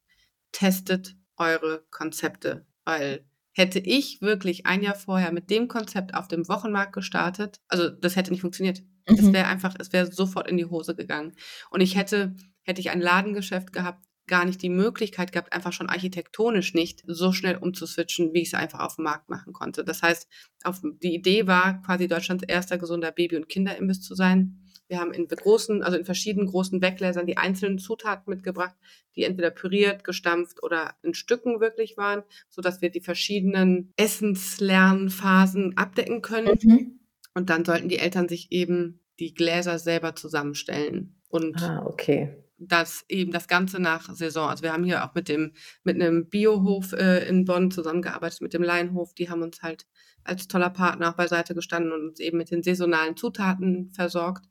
[0.52, 6.48] Testet eure Konzepte, weil Hätte ich wirklich ein Jahr vorher mit dem Konzept auf dem
[6.48, 8.82] Wochenmarkt gestartet, also das hätte nicht funktioniert.
[9.08, 9.16] Mhm.
[9.16, 11.34] Es wäre einfach, es wäre sofort in die Hose gegangen.
[11.70, 15.90] Und ich hätte, hätte ich ein Ladengeschäft gehabt, gar nicht die Möglichkeit gehabt, einfach schon
[15.90, 19.84] architektonisch nicht so schnell umzuswitchen, wie ich es einfach auf dem Markt machen konnte.
[19.84, 20.28] Das heißt,
[20.64, 24.60] auf, die Idee war, quasi Deutschlands erster gesunder Baby- und Kinderimbiss zu sein.
[24.88, 28.76] Wir haben in großen, also in verschiedenen großen Weggläsern die einzelnen Zutaten mitgebracht,
[29.16, 35.78] die entweder püriert, gestampft oder in Stücken wirklich waren, so dass wir die verschiedenen Essenslernphasen
[35.78, 36.58] abdecken können.
[36.62, 37.00] Mhm.
[37.34, 41.22] Und dann sollten die Eltern sich eben die Gläser selber zusammenstellen.
[41.30, 44.50] Und ah, okay das eben das Ganze nach Saison.
[44.50, 45.54] Also wir haben hier auch mit dem
[45.84, 49.14] mit einem Biohof äh, in Bonn zusammengearbeitet, mit dem Laienhof.
[49.14, 49.86] Die haben uns halt
[50.24, 54.46] als toller Partner auch beiseite gestanden und uns eben mit den saisonalen Zutaten versorgt.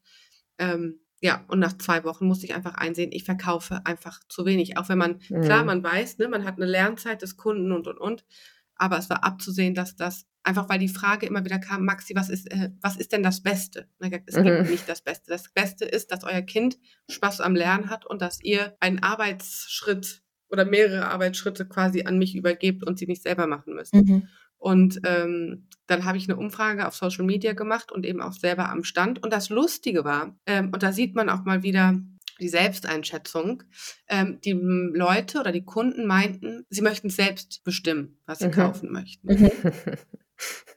[0.58, 4.76] Ähm, ja, und nach zwei Wochen musste ich einfach einsehen, ich verkaufe einfach zu wenig.
[4.76, 5.42] Auch wenn man, mhm.
[5.42, 8.24] klar, man weiß, ne, man hat eine Lernzeit des Kunden und, und, und.
[8.74, 12.28] Aber es war abzusehen, dass das Einfach weil die Frage immer wieder kam, Maxi, was
[12.28, 13.88] ist, äh, was ist denn das Beste?
[14.00, 14.44] Gesagt, es mhm.
[14.44, 15.30] gibt nicht das Beste.
[15.30, 16.78] Das Beste ist, dass euer Kind
[17.08, 22.34] Spaß am Lernen hat und dass ihr einen Arbeitsschritt oder mehrere Arbeitsschritte quasi an mich
[22.34, 23.94] übergebt und sie nicht selber machen müsst.
[23.94, 24.28] Mhm.
[24.58, 28.68] Und ähm, dann habe ich eine Umfrage auf Social Media gemacht und eben auch selber
[28.68, 29.22] am Stand.
[29.22, 32.00] Und das Lustige war, ähm, und da sieht man auch mal wieder
[32.40, 33.62] die Selbsteinschätzung,
[34.08, 38.52] ähm, die Leute oder die Kunden meinten, sie möchten selbst bestimmen, was sie mhm.
[38.52, 39.34] kaufen möchten.
[39.34, 39.50] Mhm.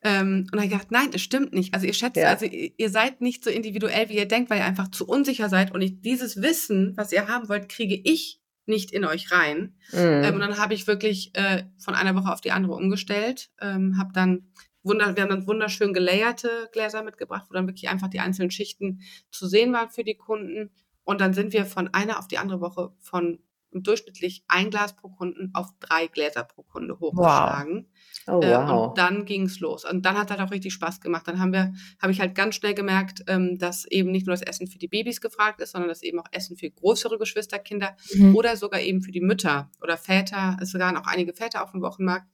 [0.03, 1.73] Ähm, und dann habe ich gedacht, nein, das stimmt nicht.
[1.73, 2.29] Also ihr schätzt, ja.
[2.29, 5.73] also ihr seid nicht so individuell, wie ihr denkt, weil ihr einfach zu unsicher seid.
[5.73, 9.75] Und ich, dieses Wissen, was ihr haben wollt, kriege ich nicht in euch rein.
[9.91, 9.97] Mhm.
[9.99, 13.97] Ähm, und dann habe ich wirklich äh, von einer Woche auf die andere umgestellt, ähm,
[13.97, 14.51] habe dann
[14.83, 19.01] wunder, wir haben dann wunderschön gelayerte Gläser mitgebracht, wo dann wirklich einfach die einzelnen Schichten
[19.31, 20.71] zu sehen waren für die Kunden.
[21.03, 23.39] Und dann sind wir von einer auf die andere Woche von
[23.83, 27.87] durchschnittlich ein Glas pro Kunden auf drei Gläser pro Kunde hochgeschlagen.
[28.25, 28.35] Wow.
[28.35, 28.89] Oh, äh, wow.
[28.89, 29.85] und dann ging es los.
[29.85, 31.27] Und dann hat halt auch richtig Spaß gemacht.
[31.27, 34.41] Dann haben wir, habe ich halt ganz schnell gemerkt, ähm, dass eben nicht nur das
[34.41, 38.35] Essen für die Babys gefragt ist, sondern dass eben auch Essen für größere Geschwisterkinder mhm.
[38.35, 41.81] oder sogar eben für die Mütter oder Väter, es waren auch einige Väter auf dem
[41.81, 42.27] Wochenmarkt,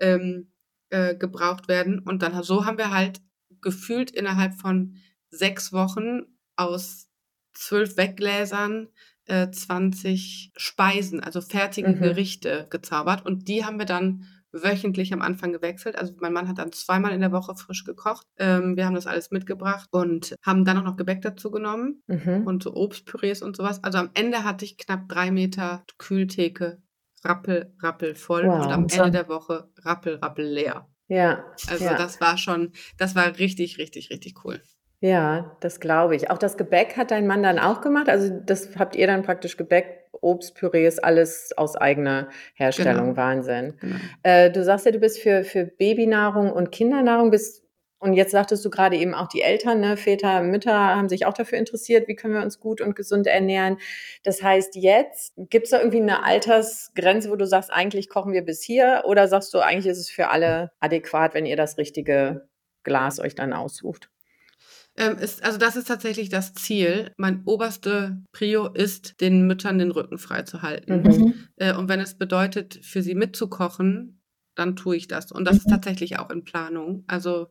[0.00, 0.50] ähm,
[0.90, 1.98] äh, gebraucht werden.
[1.98, 3.20] Und dann so haben wir halt
[3.60, 4.96] gefühlt innerhalb von
[5.30, 6.22] sechs Wochen
[6.56, 7.08] aus
[7.52, 8.88] zwölf Weggläsern
[9.28, 12.00] 20 äh, Speisen, also fertige mhm.
[12.00, 13.24] Gerichte gezaubert.
[13.24, 15.96] Und die haben wir dann wöchentlich am Anfang gewechselt.
[15.96, 18.26] Also mein Mann hat dann zweimal in der Woche frisch gekocht.
[18.38, 22.46] Ähm, wir haben das alles mitgebracht und haben dann auch noch Gebäck dazu genommen mhm.
[22.46, 23.84] und so Obstpürees und sowas.
[23.84, 26.82] Also am Ende hatte ich knapp drei Meter Kühltheke
[27.24, 28.64] rappel, rappel voll wow.
[28.64, 30.88] und am Ende der Woche rappel, rappel leer.
[31.08, 31.44] Ja.
[31.68, 31.96] Also ja.
[31.96, 34.62] das war schon, das war richtig, richtig, richtig cool.
[35.00, 36.30] Ja, das glaube ich.
[36.30, 38.08] Auch das Gebäck hat dein Mann dann auch gemacht?
[38.08, 43.06] Also das habt ihr dann praktisch Gebäck, Obstpürees, alles aus eigener Herstellung.
[43.06, 43.16] Genau.
[43.16, 43.74] Wahnsinn.
[43.80, 43.96] Genau.
[44.24, 47.62] Äh, du sagst ja, du bist für, für Babynahrung und Kindernahrung, bist
[48.00, 51.32] und jetzt sagtest du gerade eben auch die Eltern, ne, Väter, Mütter haben sich auch
[51.32, 53.78] dafür interessiert, wie können wir uns gut und gesund ernähren.
[54.22, 58.42] Das heißt, jetzt gibt es da irgendwie eine Altersgrenze, wo du sagst, eigentlich kochen wir
[58.42, 62.48] bis hier oder sagst du, eigentlich ist es für alle adäquat, wenn ihr das richtige
[62.84, 64.10] Glas euch dann aussucht?
[64.98, 67.12] Ähm, ist, also das ist tatsächlich das Ziel.
[67.16, 71.02] Mein oberste Prio ist, den Müttern den Rücken frei zu halten.
[71.02, 71.34] Mhm.
[71.56, 74.20] Äh, und wenn es bedeutet, für sie mitzukochen,
[74.56, 75.30] dann tue ich das.
[75.30, 75.58] Und das mhm.
[75.58, 77.04] ist tatsächlich auch in Planung.
[77.06, 77.48] Also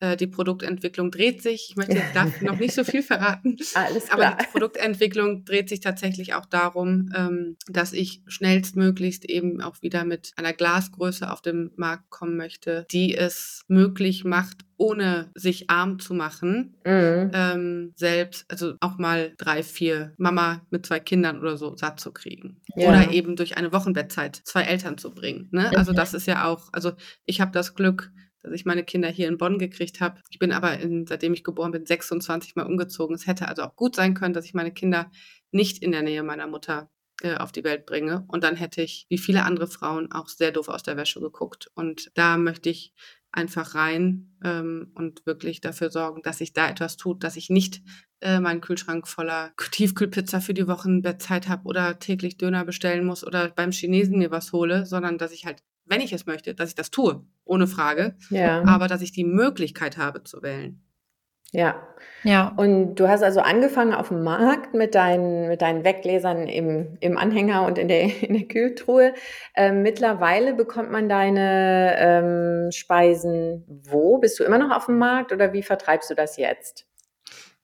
[0.00, 1.68] äh, die Produktentwicklung dreht sich.
[1.70, 3.56] Ich möchte darf noch nicht so viel verraten.
[3.74, 4.32] Alles klar.
[4.32, 10.04] Aber die Produktentwicklung dreht sich tatsächlich auch darum, ähm, dass ich schnellstmöglichst eben auch wieder
[10.04, 15.98] mit einer Glasgröße auf den Markt kommen möchte, die es möglich macht, ohne sich arm
[15.98, 17.30] zu machen, mhm.
[17.34, 22.12] ähm, selbst, also auch mal drei, vier Mama mit zwei Kindern oder so satt zu
[22.12, 22.62] kriegen.
[22.74, 22.88] Ja.
[22.88, 25.48] Oder eben durch eine Wochenbettzeit zwei Eltern zu bringen.
[25.50, 25.70] Ne?
[25.76, 25.96] Also mhm.
[25.96, 26.92] das ist ja auch, also
[27.26, 28.10] ich habe das Glück,
[28.42, 30.20] dass ich meine Kinder hier in Bonn gekriegt habe.
[30.30, 33.14] Ich bin aber, in, seitdem ich geboren bin, 26 Mal umgezogen.
[33.14, 35.10] Es hätte also auch gut sein können, dass ich meine Kinder
[35.50, 36.90] nicht in der Nähe meiner Mutter
[37.22, 38.24] äh, auf die Welt bringe.
[38.28, 41.70] Und dann hätte ich, wie viele andere Frauen, auch sehr doof aus der Wäsche geguckt.
[41.74, 42.94] Und da möchte ich
[43.32, 47.82] einfach rein ähm, und wirklich dafür sorgen, dass sich da etwas tut, dass ich nicht
[48.20, 53.48] äh, meinen Kühlschrank voller Tiefkühlpizza für die Wochenbettzeit habe oder täglich Döner bestellen muss oder
[53.50, 56.74] beim Chinesen mir was hole, sondern dass ich halt wenn ich es möchte, dass ich
[56.74, 58.14] das tue, ohne Frage.
[58.30, 58.62] Ja.
[58.64, 60.82] Aber dass ich die Möglichkeit habe zu wählen.
[61.52, 61.82] Ja.
[62.22, 62.54] Ja.
[62.56, 67.18] Und du hast also angefangen auf dem Markt mit deinen, mit deinen Weggläsern im, im
[67.18, 69.14] Anhänger und in der, in der Kühltruhe.
[69.56, 74.18] Ähm, mittlerweile bekommt man deine ähm, Speisen wo?
[74.18, 76.86] Bist du immer noch auf dem Markt oder wie vertreibst du das jetzt?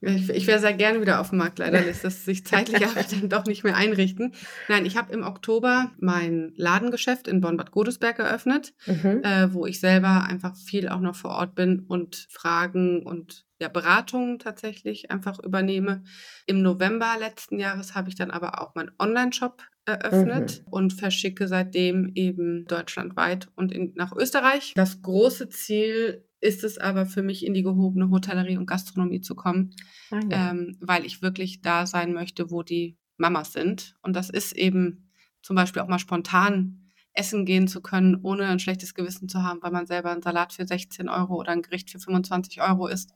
[0.01, 1.59] Ich, ich wäre sehr gerne wieder auf dem Markt.
[1.59, 4.35] Leider lässt das sich zeitlich aber dann doch nicht mehr einrichten.
[4.69, 9.23] Nein, ich habe im Oktober mein Ladengeschäft in Bonn-Bad Godesberg eröffnet, mhm.
[9.25, 13.69] äh, wo ich selber einfach viel auch noch vor Ort bin und Fragen und ja,
[13.69, 16.03] Beratungen tatsächlich einfach übernehme.
[16.47, 20.73] Im November letzten Jahres habe ich dann aber auch meinen Online-Shop eröffnet mhm.
[20.73, 24.75] und verschicke seitdem eben deutschlandweit und in, nach Österreich.
[24.75, 29.35] Das große Ziel ist es aber für mich in die gehobene Hotellerie und Gastronomie zu
[29.35, 29.75] kommen,
[30.13, 30.51] ah, ja.
[30.51, 33.97] ähm, weil ich wirklich da sein möchte, wo die Mamas sind.
[34.03, 35.11] Und das ist eben
[35.43, 39.61] zum Beispiel auch mal spontan essen gehen zu können, ohne ein schlechtes Gewissen zu haben,
[39.63, 43.13] weil man selber einen Salat für 16 Euro oder ein Gericht für 25 Euro isst,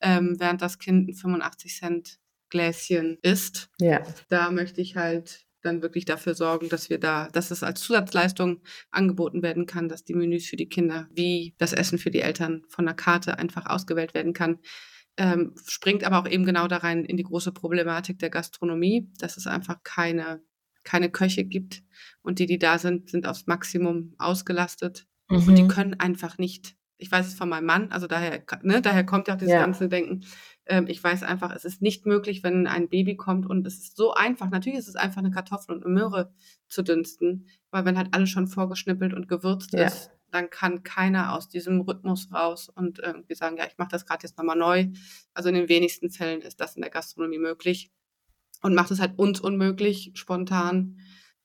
[0.00, 2.18] ähm, während das Kind ein 85 Cent
[2.50, 3.70] Gläschen isst.
[3.78, 4.02] Ja.
[4.28, 8.62] Da möchte ich halt dann wirklich dafür sorgen, dass wir da, dass es als Zusatzleistung
[8.90, 12.62] angeboten werden kann, dass die Menüs für die Kinder wie das Essen für die Eltern
[12.68, 14.58] von der Karte einfach ausgewählt werden kann.
[15.18, 19.36] Ähm, springt aber auch eben genau da rein in die große Problematik der Gastronomie, dass
[19.36, 20.42] es einfach keine,
[20.84, 21.82] keine Köche gibt
[22.22, 25.48] und die, die da sind, sind aufs Maximum ausgelastet mhm.
[25.48, 29.04] und die können einfach nicht ich weiß es von meinem Mann, also daher, ne, daher
[29.04, 29.60] kommt ja auch dieses ja.
[29.60, 30.24] ganze Denken.
[30.66, 33.96] Ähm, ich weiß einfach, es ist nicht möglich, wenn ein Baby kommt und es ist
[33.96, 34.50] so einfach.
[34.50, 36.32] Natürlich ist es einfach eine Kartoffel und eine Möhre
[36.68, 39.86] zu dünsten, weil wenn halt alles schon vorgeschnippelt und gewürzt ja.
[39.86, 44.06] ist, dann kann keiner aus diesem Rhythmus raus und irgendwie sagen, ja, ich mache das
[44.06, 44.88] gerade jetzt nochmal neu.
[45.34, 47.92] Also in den wenigsten Fällen ist das in der Gastronomie möglich
[48.62, 50.98] und macht es halt uns unmöglich, spontan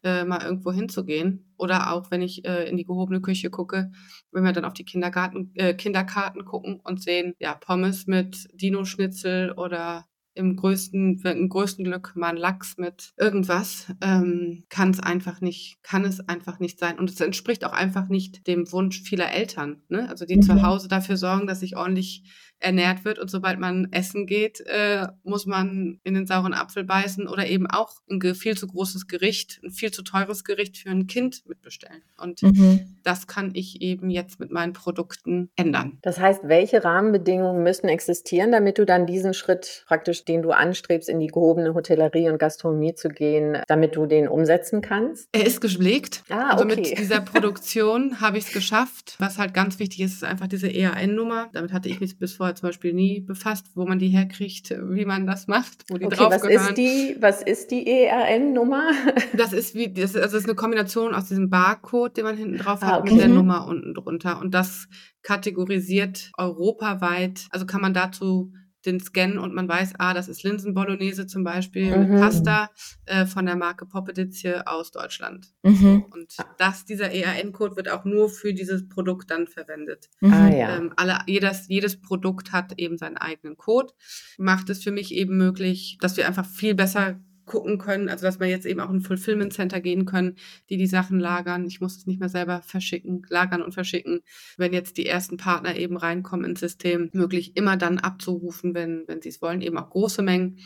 [0.03, 1.53] äh, mal irgendwo hinzugehen.
[1.57, 3.91] Oder auch, wenn ich äh, in die gehobene Küche gucke,
[4.31, 9.51] wenn wir dann auf die Kindergarten, äh, Kinderkarten gucken und sehen, ja, Pommes mit Dino-Schnitzel
[9.53, 15.41] oder im größten, im größten Glück mal ein Lachs mit irgendwas, ähm, kann es einfach
[15.41, 16.97] nicht, kann es einfach nicht sein.
[16.97, 20.07] Und es entspricht auch einfach nicht dem Wunsch vieler Eltern, ne?
[20.09, 20.43] Also die mhm.
[20.43, 22.23] zu Hause dafür sorgen, dass sich ordentlich
[22.61, 27.27] ernährt wird und sobald man essen geht, äh, muss man in den sauren Apfel beißen
[27.27, 31.07] oder eben auch ein viel zu großes Gericht, ein viel zu teures Gericht für ein
[31.07, 32.01] Kind mitbestellen.
[32.17, 32.97] Und mhm.
[33.03, 35.97] das kann ich eben jetzt mit meinen Produkten ändern.
[36.01, 41.09] Das heißt, welche Rahmenbedingungen müssen existieren, damit du dann diesen Schritt praktisch, den du anstrebst,
[41.09, 45.27] in die gehobene Hotellerie und Gastronomie zu gehen, damit du den umsetzen kannst?
[45.31, 46.23] Er ist gepflegt.
[46.29, 46.51] Ah, okay.
[46.51, 49.15] Also mit dieser Produktion habe ich es geschafft.
[49.19, 51.49] Was halt ganz wichtig ist, ist einfach diese EAN-Nummer.
[51.53, 54.69] Damit hatte ich mich bis vor vorher zum Beispiel nie befasst, wo man die herkriegt,
[54.69, 58.91] wie man das macht, wo die okay, drauf was ist die, was ist die ERN-Nummer?
[59.33, 62.37] Das ist wie, das ist, also das ist eine Kombination aus diesem Barcode, den man
[62.37, 63.11] hinten drauf hat, ah, okay.
[63.11, 64.39] und der Nummer unten drunter.
[64.39, 64.87] Und das
[65.23, 68.51] kategorisiert europaweit, also kann man dazu
[68.85, 72.09] den Scan und man weiß, ah, das ist Linsenbolognese zum Beispiel mhm.
[72.11, 72.69] mit Pasta
[73.05, 75.47] äh, von der Marke Poppedizie aus Deutschland.
[75.63, 76.05] Mhm.
[76.11, 80.09] Und das, dieser ERN-Code wird auch nur für dieses Produkt dann verwendet.
[80.21, 80.33] Mhm.
[80.33, 80.77] Ah, ja.
[80.77, 83.93] ähm, alle, jedes, jedes Produkt hat eben seinen eigenen Code.
[84.37, 87.19] Macht es für mich eben möglich, dass wir einfach viel besser
[87.51, 90.37] gucken können, also dass wir jetzt eben auch in Fulfillment Center gehen können,
[90.69, 91.65] die die Sachen lagern.
[91.65, 94.21] Ich muss es nicht mehr selber verschicken, lagern und verschicken.
[94.57, 99.21] Wenn jetzt die ersten Partner eben reinkommen ins System, möglich immer dann abzurufen, wenn, wenn
[99.21, 100.59] sie es wollen, eben auch große Mengen.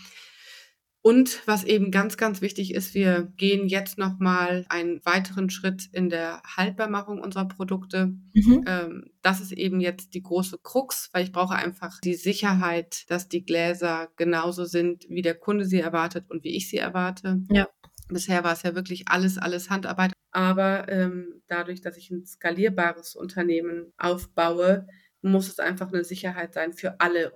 [1.05, 6.09] Und was eben ganz, ganz wichtig ist, wir gehen jetzt nochmal einen weiteren Schritt in
[6.09, 8.07] der Haltbarmachung unserer Produkte.
[8.33, 8.65] Mhm.
[8.65, 13.29] Ähm, das ist eben jetzt die große Krux, weil ich brauche einfach die Sicherheit, dass
[13.29, 17.39] die Gläser genauso sind, wie der Kunde sie erwartet und wie ich sie erwarte.
[17.51, 17.69] Ja.
[18.07, 20.11] Bisher war es ja wirklich alles, alles Handarbeit.
[20.31, 24.87] Aber ähm, dadurch, dass ich ein skalierbares Unternehmen aufbaue,
[25.21, 27.31] muss es einfach eine Sicherheit sein für alle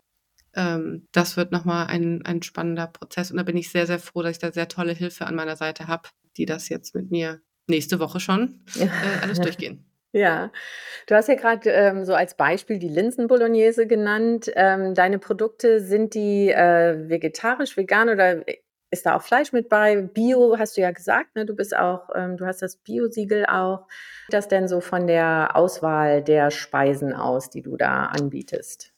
[0.55, 3.31] ähm, das wird nochmal ein, ein spannender Prozess.
[3.31, 5.55] Und da bin ich sehr, sehr froh, dass ich da sehr tolle Hilfe an meiner
[5.55, 8.87] Seite habe, die das jetzt mit mir nächste Woche schon äh,
[9.21, 9.85] alles durchgehen.
[10.11, 10.51] Ja,
[11.05, 14.51] du hast ja gerade ähm, so als Beispiel die Linsen-Bolognese genannt.
[14.55, 18.43] Ähm, deine Produkte, sind die äh, vegetarisch, vegan oder
[18.89, 20.01] ist da auch Fleisch mit bei?
[20.01, 21.45] Bio hast du ja gesagt, ne?
[21.45, 23.87] Du bist auch, ähm, du hast das Bio-Siegel auch.
[23.87, 28.91] Wie sieht das denn so von der Auswahl der Speisen aus, die du da anbietest?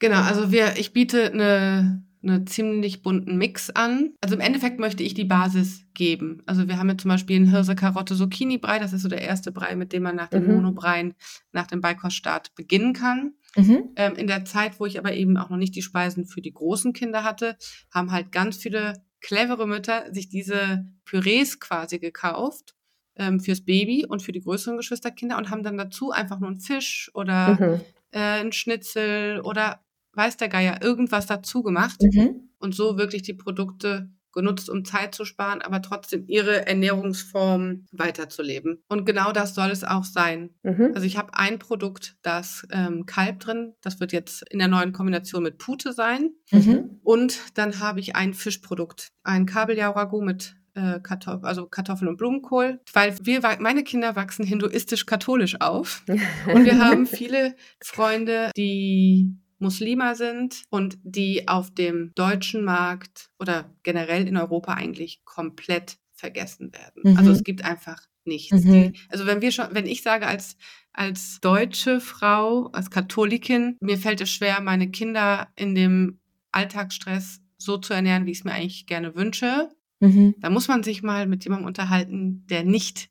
[0.00, 4.14] Genau, also wir, ich biete eine, eine ziemlich bunten Mix an.
[4.20, 6.42] Also im Endeffekt möchte ich die Basis geben.
[6.46, 8.78] Also wir haben jetzt zum Beispiel einen Hirse Karotte Zucchini Brei.
[8.78, 10.54] Das ist so der erste Brei, mit dem man nach dem mhm.
[10.54, 11.14] Monobreien,
[11.52, 13.34] nach dem Beikoststart beginnen kann.
[13.56, 13.90] Mhm.
[13.96, 16.52] Ähm, in der Zeit, wo ich aber eben auch noch nicht die Speisen für die
[16.52, 17.56] großen Kinder hatte,
[17.90, 22.74] haben halt ganz viele clevere Mütter sich diese Pürees quasi gekauft
[23.16, 26.60] ähm, fürs Baby und für die größeren Geschwisterkinder und haben dann dazu einfach nur einen
[26.60, 27.80] Fisch oder mhm.
[28.12, 29.80] äh, einen Schnitzel oder
[30.14, 32.50] weiß der Geier, irgendwas dazu gemacht mhm.
[32.58, 38.82] und so wirklich die Produkte genutzt, um Zeit zu sparen, aber trotzdem ihre Ernährungsform weiterzuleben.
[38.88, 40.50] Und genau das soll es auch sein.
[40.62, 40.92] Mhm.
[40.94, 44.92] Also ich habe ein Produkt, das ähm, Kalb drin, das wird jetzt in der neuen
[44.92, 46.30] Kombination mit Pute sein.
[46.50, 47.00] Mhm.
[47.02, 52.80] Und dann habe ich ein Fischprodukt, ein Kabeljau-Ragout mit äh, Kartoffel, also Kartoffeln und Blumenkohl,
[52.92, 60.64] weil wir, meine Kinder wachsen hinduistisch-katholisch auf und wir haben viele Freunde, die Muslima sind
[60.70, 67.02] und die auf dem deutschen Markt oder generell in Europa eigentlich komplett vergessen werden.
[67.04, 67.16] Mhm.
[67.16, 68.64] Also es gibt einfach nichts.
[68.64, 68.72] Mhm.
[68.72, 70.56] Die, also wenn wir schon, wenn ich sage als
[70.92, 76.20] als deutsche Frau, als Katholikin, mir fällt es schwer, meine Kinder in dem
[76.52, 79.68] Alltagsstress so zu ernähren, wie ich es mir eigentlich gerne wünsche.
[80.00, 80.34] Mhm.
[80.40, 83.10] Da muss man sich mal mit jemandem unterhalten, der nicht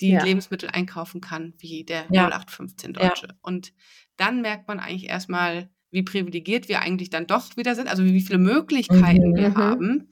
[0.00, 0.24] die ja.
[0.24, 2.26] Lebensmittel einkaufen kann, wie der ja.
[2.28, 3.26] 0815 Deutsche.
[3.28, 3.34] Ja.
[3.42, 3.72] Und
[4.16, 8.20] dann merkt man eigentlich erstmal, wie privilegiert wir eigentlich dann doch wieder sind, also wie
[8.20, 9.36] viele Möglichkeiten mhm.
[9.36, 9.56] wir mhm.
[9.56, 10.08] haben.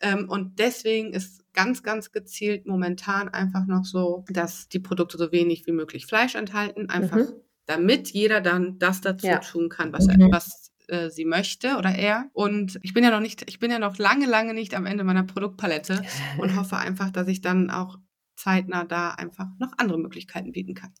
[0.00, 5.32] Ähm, und deswegen ist ganz, ganz gezielt momentan einfach noch so, dass die Produkte so
[5.32, 7.32] wenig wie möglich Fleisch enthalten, einfach mhm.
[7.66, 9.38] damit jeder dann das dazu ja.
[9.38, 10.20] tun kann, was, mhm.
[10.20, 12.30] er, was äh, sie möchte oder er.
[12.32, 15.04] Und ich bin ja noch nicht, ich bin ja noch lange, lange nicht am Ende
[15.04, 16.02] meiner Produktpalette
[16.38, 17.98] und hoffe einfach, dass ich dann auch
[18.36, 20.92] zeitnah da einfach noch andere Möglichkeiten bieten kann.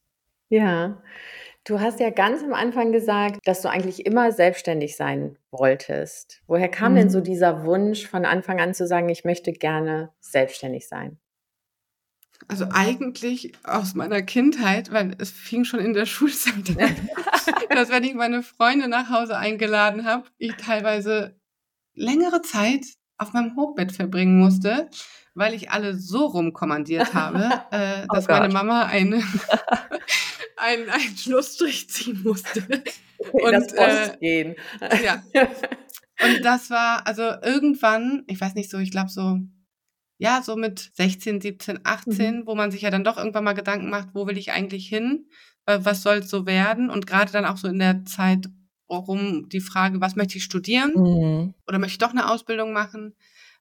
[0.48, 1.02] Ja,
[1.66, 6.40] Du hast ja ganz am Anfang gesagt, dass du eigentlich immer selbstständig sein wolltest.
[6.46, 6.96] Woher kam mhm.
[6.96, 7.24] denn so mhm.
[7.24, 11.18] dieser Wunsch von Anfang an zu sagen, ich möchte gerne selbstständig sein?
[12.46, 16.96] Also eigentlich aus meiner Kindheit, weil es fing schon in der Schulzeit an,
[17.70, 21.34] dass wenn ich meine Freunde nach Hause eingeladen habe, ich teilweise
[21.94, 22.84] längere Zeit
[23.18, 24.88] auf meinem Hochbett verbringen musste,
[25.34, 29.20] weil ich alle so rumkommandiert habe, äh, oh dass oh meine Mama eine
[30.56, 32.66] einen, einen Schlussstrich ziehen musste.
[33.32, 33.72] Und das
[34.14, 34.56] äh, gehen.
[35.02, 35.22] Ja.
[36.22, 39.38] Und das war, also irgendwann, ich weiß nicht so, ich glaube so,
[40.18, 42.46] ja, so mit 16, 17, 18, mhm.
[42.46, 45.28] wo man sich ja dann doch irgendwann mal Gedanken macht, wo will ich eigentlich hin?
[45.66, 46.90] Was soll es so werden?
[46.90, 48.48] Und gerade dann auch so in der Zeit
[48.88, 50.92] rum die Frage, was möchte ich studieren?
[50.94, 51.54] Mhm.
[51.66, 53.14] Oder möchte ich doch eine Ausbildung machen?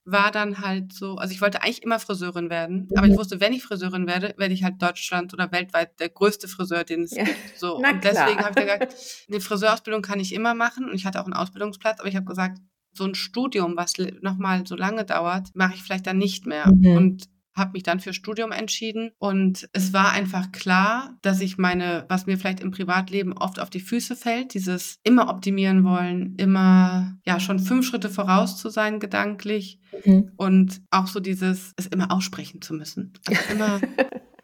[0.05, 3.17] War dann halt so, also ich wollte eigentlich immer Friseurin werden, aber ich mhm.
[3.17, 7.01] wusste, wenn ich Friseurin werde, werde ich halt Deutschland oder weltweit der größte Friseur, den
[7.01, 7.23] es ja.
[7.23, 7.57] gibt.
[7.57, 7.75] So.
[7.77, 8.95] und deswegen habe ich gesagt,
[9.27, 12.25] eine Friseurausbildung kann ich immer machen und ich hatte auch einen Ausbildungsplatz, aber ich habe
[12.25, 12.59] gesagt,
[12.93, 16.67] so ein Studium, was nochmal so lange dauert, mache ich vielleicht dann nicht mehr.
[16.67, 16.95] Mhm.
[16.95, 17.23] Und
[17.55, 22.25] habe mich dann für Studium entschieden und es war einfach klar, dass ich meine, was
[22.25, 27.39] mir vielleicht im Privatleben oft auf die Füße fällt, dieses immer optimieren wollen, immer ja
[27.39, 30.31] schon fünf Schritte voraus zu sein gedanklich mhm.
[30.35, 33.13] und auch so dieses es immer aussprechen zu müssen.
[33.25, 33.79] Also immer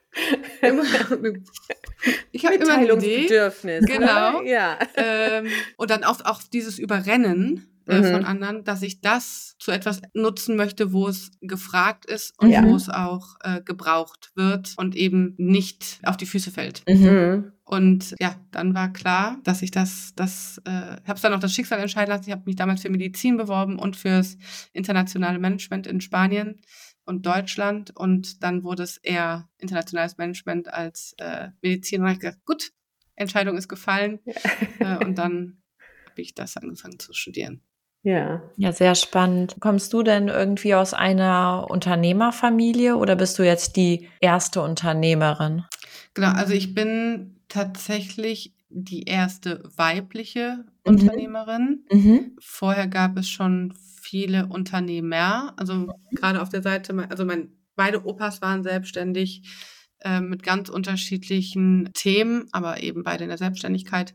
[0.62, 0.84] immer,
[2.32, 3.86] ich habe immer ein Bedürfnis.
[3.86, 4.42] Genau.
[4.44, 4.78] Ja.
[4.96, 5.48] Ähm,
[5.78, 8.12] und dann auch, auch dieses Überrennen äh, mhm.
[8.12, 12.64] von anderen, dass ich das zu etwas nutzen möchte, wo es gefragt ist und ja.
[12.64, 16.84] wo es auch äh, gebraucht wird und eben nicht auf die Füße fällt.
[16.88, 17.52] Mhm.
[17.64, 21.54] Und ja, dann war klar, dass ich das, das, äh, habe es dann auch das
[21.54, 22.26] Schicksal entscheiden lassen.
[22.28, 24.38] Ich habe mich damals für Medizin beworben und fürs
[24.74, 26.60] internationale Management in Spanien
[27.12, 27.96] und Deutschland.
[27.96, 32.02] Und dann wurde es eher internationales Management als äh, Medizin.
[32.02, 32.72] Und habe ich gesagt, gut,
[33.16, 34.20] Entscheidung ist gefallen.
[34.80, 35.00] Ja.
[35.00, 35.62] Äh, und dann
[36.10, 37.62] habe ich das angefangen zu studieren.
[38.04, 38.42] Ja.
[38.58, 39.58] Ja, sehr spannend.
[39.60, 45.66] Kommst du denn irgendwie aus einer Unternehmerfamilie oder bist du jetzt die erste Unternehmerin?
[46.16, 50.66] Genau, also ich bin tatsächlich die erste weibliche mhm.
[50.84, 51.86] Unternehmerin.
[51.92, 52.38] Mhm.
[52.40, 53.74] Vorher gab es schon
[54.12, 59.44] viele Unternehmer, also gerade auf der Seite, also mein, beide Opas waren selbstständig
[60.02, 64.14] äh, mit ganz unterschiedlichen Themen, aber eben beide in der Selbstständigkeit.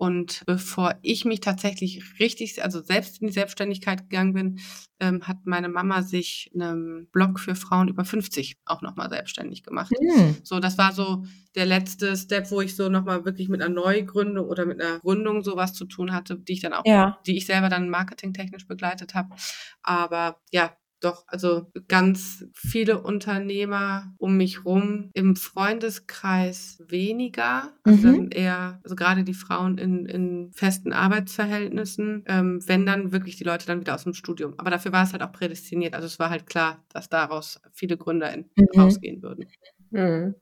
[0.00, 4.58] Und bevor ich mich tatsächlich richtig, also selbst in die Selbstständigkeit gegangen bin,
[4.98, 9.92] ähm, hat meine Mama sich einen Blog für Frauen über 50 auch nochmal selbstständig gemacht.
[10.00, 10.36] Mhm.
[10.42, 11.24] So, das war so
[11.54, 15.42] der letzte Step, wo ich so nochmal wirklich mit einer Neugründung oder mit einer Gründung
[15.42, 17.18] sowas zu tun hatte, die ich dann auch, ja.
[17.26, 19.36] die ich selber dann marketingtechnisch begleitet habe.
[19.82, 28.28] Aber ja, doch, also ganz viele Unternehmer um mich rum, im Freundeskreis weniger, also mhm.
[28.30, 33.66] eher, also gerade die Frauen in, in festen Arbeitsverhältnissen, ähm, wenn dann wirklich die Leute
[33.66, 34.54] dann wieder aus dem Studium.
[34.58, 35.94] Aber dafür war es halt auch prädestiniert.
[35.94, 38.80] Also es war halt klar, dass daraus viele Gründer in, mhm.
[38.80, 39.46] rausgehen würden.
[39.90, 40.34] Mhm.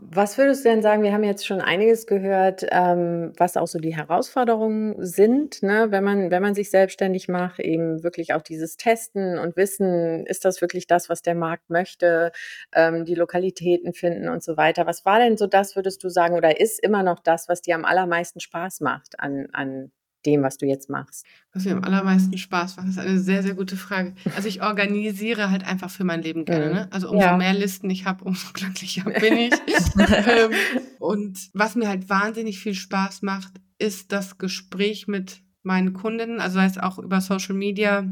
[0.00, 1.02] Was würdest du denn sagen?
[1.02, 5.88] Wir haben jetzt schon einiges gehört, ähm, was auch so die Herausforderungen sind, ne?
[5.90, 10.44] wenn man, wenn man sich selbstständig macht, eben wirklich auch dieses Testen und Wissen, ist
[10.44, 12.30] das wirklich das, was der Markt möchte,
[12.72, 14.86] ähm, die Lokalitäten finden und so weiter.
[14.86, 17.74] Was war denn so das, würdest du sagen, oder ist immer noch das, was dir
[17.74, 19.90] am allermeisten Spaß macht an, an
[20.26, 21.24] dem, was du jetzt machst?
[21.52, 24.14] Was mir am allermeisten Spaß macht, ist eine sehr, sehr gute Frage.
[24.36, 26.66] Also ich organisiere halt einfach für mein Leben gerne.
[26.66, 26.72] Mhm.
[26.72, 26.88] Ne?
[26.92, 27.36] Also umso ja.
[27.36, 29.52] mehr Listen ich habe, umso glücklicher bin ich.
[29.98, 30.52] ähm,
[30.98, 36.54] und was mir halt wahnsinnig viel Spaß macht, ist das Gespräch mit meinen Kundinnen, also
[36.56, 38.08] sei es auch über Social Media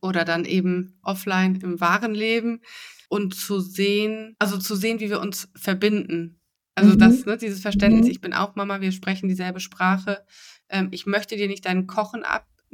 [0.00, 2.60] oder dann eben offline im wahren Leben
[3.08, 6.40] und zu sehen, also zu sehen, wie wir uns verbinden.
[6.74, 6.98] Also mhm.
[6.98, 8.10] das, ne, dieses Verständnis, mhm.
[8.10, 10.24] ich bin auch Mama, wir sprechen dieselbe Sprache
[10.74, 12.24] ähm, ich möchte dir nicht dein Kochen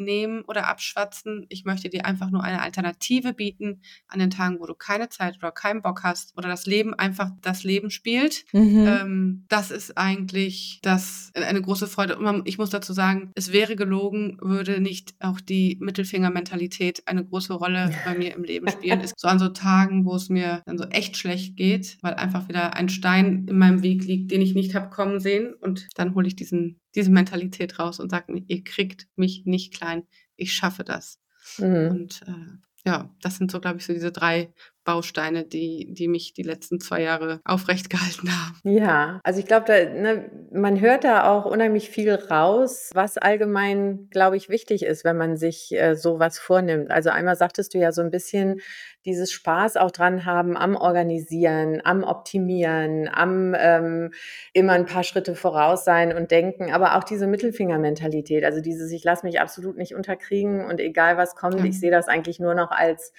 [0.00, 1.46] abnehmen oder abschwatzen.
[1.50, 5.36] Ich möchte dir einfach nur eine Alternative bieten an den Tagen, wo du keine Zeit
[5.36, 8.44] oder keinen Bock hast oder das Leben einfach das Leben spielt.
[8.52, 8.86] Mhm.
[8.86, 12.18] Ähm, das ist eigentlich das äh, eine große Freude.
[12.18, 17.52] Und ich muss dazu sagen, es wäre gelogen, würde nicht auch die Mittelfinger-Mentalität eine große
[17.52, 19.00] Rolle bei mir im Leben spielen.
[19.00, 22.48] Ist so an so Tagen, wo es mir dann so echt schlecht geht, weil einfach
[22.48, 25.52] wieder ein Stein in meinem Weg liegt, den ich nicht habe kommen sehen.
[25.60, 30.06] Und dann hole ich diesen diese Mentalität raus und sagt, ihr kriegt mich nicht klein,
[30.36, 31.20] ich schaffe das.
[31.58, 31.88] Mhm.
[31.88, 34.52] Und äh, ja, das sind so, glaube ich, so diese drei
[34.84, 38.60] Bausteine, die, die mich die letzten zwei Jahre aufrecht gehalten haben.
[38.64, 44.36] Ja, also ich glaube, ne, man hört da auch unheimlich viel raus, was allgemein, glaube
[44.36, 46.90] ich, wichtig ist, wenn man sich äh, sowas vornimmt.
[46.90, 48.60] Also einmal sagtest du ja so ein bisschen
[49.06, 54.12] dieses Spaß auch dran haben am Organisieren, am Optimieren, am ähm,
[54.52, 59.02] immer ein paar Schritte voraus sein und denken, aber auch diese Mittelfingermentalität, also dieses, ich
[59.04, 61.64] lasse mich absolut nicht unterkriegen und egal was kommt, ja.
[61.64, 63.12] ich sehe das eigentlich nur noch als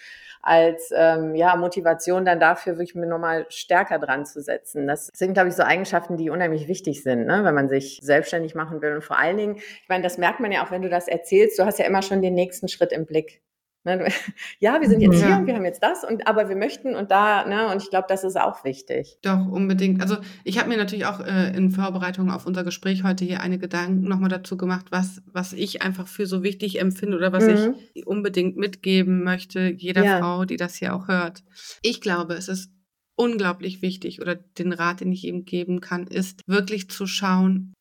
[0.44, 4.88] als ähm, ja, Motivation dann dafür wirklich mir nochmal stärker dran zu setzen.
[4.88, 7.44] Das sind, glaube ich, so Eigenschaften, die unheimlich wichtig sind, ne?
[7.44, 8.94] wenn man sich selbstständig machen will.
[8.96, 11.58] Und vor allen Dingen, ich meine, das merkt man ja auch, wenn du das erzählst,
[11.58, 13.42] du hast ja immer schon den nächsten Schritt im Blick.
[13.84, 14.08] Ne?
[14.60, 17.10] Ja, wir sind jetzt hier und wir haben jetzt das und aber wir möchten und
[17.10, 19.18] da, ne, und ich glaube, das ist auch wichtig.
[19.24, 20.02] Doch, unbedingt.
[20.02, 23.58] Also ich habe mir natürlich auch äh, in Vorbereitung auf unser Gespräch heute hier eine
[23.58, 27.76] Gedanken nochmal dazu gemacht, was, was ich einfach für so wichtig empfinde oder was mhm.
[27.94, 30.20] ich unbedingt mitgeben möchte, jeder ja.
[30.20, 31.44] Frau, die das hier auch hört.
[31.82, 32.72] Ich glaube, es ist
[33.16, 37.74] unglaublich wichtig oder den Rat, den ich eben geben kann, ist wirklich zu schauen,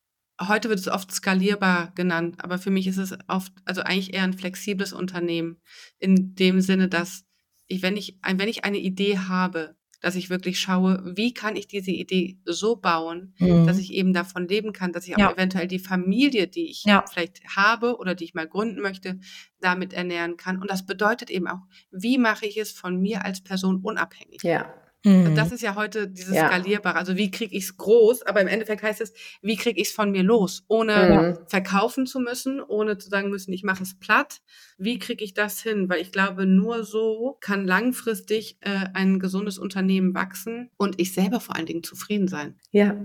[0.49, 4.25] heute wird es oft skalierbar genannt, aber für mich ist es oft, also eigentlich eher
[4.25, 5.61] ein flexibles Unternehmen
[5.99, 7.25] in dem Sinne, dass
[7.67, 11.67] ich, wenn ich, wenn ich eine Idee habe, dass ich wirklich schaue, wie kann ich
[11.69, 13.67] diese Idee so bauen, mhm.
[13.67, 15.29] dass ich eben davon leben kann, dass ich ja.
[15.29, 17.05] auch eventuell die Familie, die ich ja.
[17.07, 19.21] vielleicht habe oder die ich mal gründen möchte,
[19.61, 20.61] damit ernähren kann.
[20.61, 21.61] Und das bedeutet eben auch,
[21.91, 24.43] wie mache ich es von mir als Person unabhängig?
[24.43, 24.73] Ja.
[25.05, 25.35] Mhm.
[25.35, 26.49] Das ist ja heute dieses ja.
[26.49, 26.97] Skalierbare.
[26.97, 29.95] Also wie kriege ich es groß, aber im Endeffekt heißt es, wie kriege ich es
[29.95, 31.49] von mir los, ohne mhm.
[31.49, 34.41] verkaufen zu müssen, ohne zu sagen müssen, ich mache es platt.
[34.77, 35.89] Wie kriege ich das hin?
[35.89, 41.41] Weil ich glaube, nur so kann langfristig äh, ein gesundes Unternehmen wachsen und ich selber
[41.41, 42.59] vor allen Dingen zufrieden sein.
[42.71, 42.97] Ja,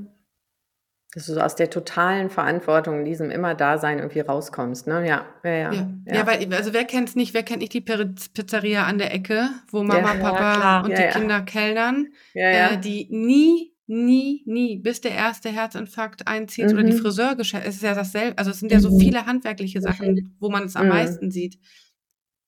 [1.15, 5.07] dass du aus der totalen Verantwortung in diesem immer Dasein irgendwie rauskommst, ne?
[5.07, 5.73] Ja, ja, ja.
[5.73, 9.13] Ja, ja weil, also wer kennt es nicht, wer kennt nicht die Pizzeria an der
[9.13, 15.01] Ecke, wo Mama, ja, Papa und die Kinder kellnern, äh, die nie nie, nie, bis
[15.01, 16.73] der erste Herzinfarkt einzieht mhm.
[16.73, 16.97] oder die mhm.
[16.97, 18.99] Friseurgeschäfte, es ist ja dasselbe, also es sind ja so mhm.
[18.99, 20.35] viele handwerkliche Sachen, mhm.
[20.39, 20.93] wo man es am mhm.
[20.93, 21.59] meisten sieht,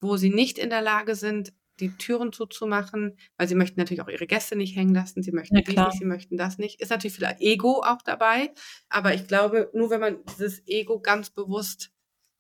[0.01, 4.09] wo sie nicht in der Lage sind, die Türen zuzumachen, weil sie möchten natürlich auch
[4.09, 6.81] ihre Gäste nicht hängen lassen, sie möchten ja, dies nicht, sie möchten das nicht.
[6.81, 8.51] Ist natürlich viel Ego auch dabei,
[8.89, 11.91] aber ich glaube, nur wenn man dieses Ego ganz bewusst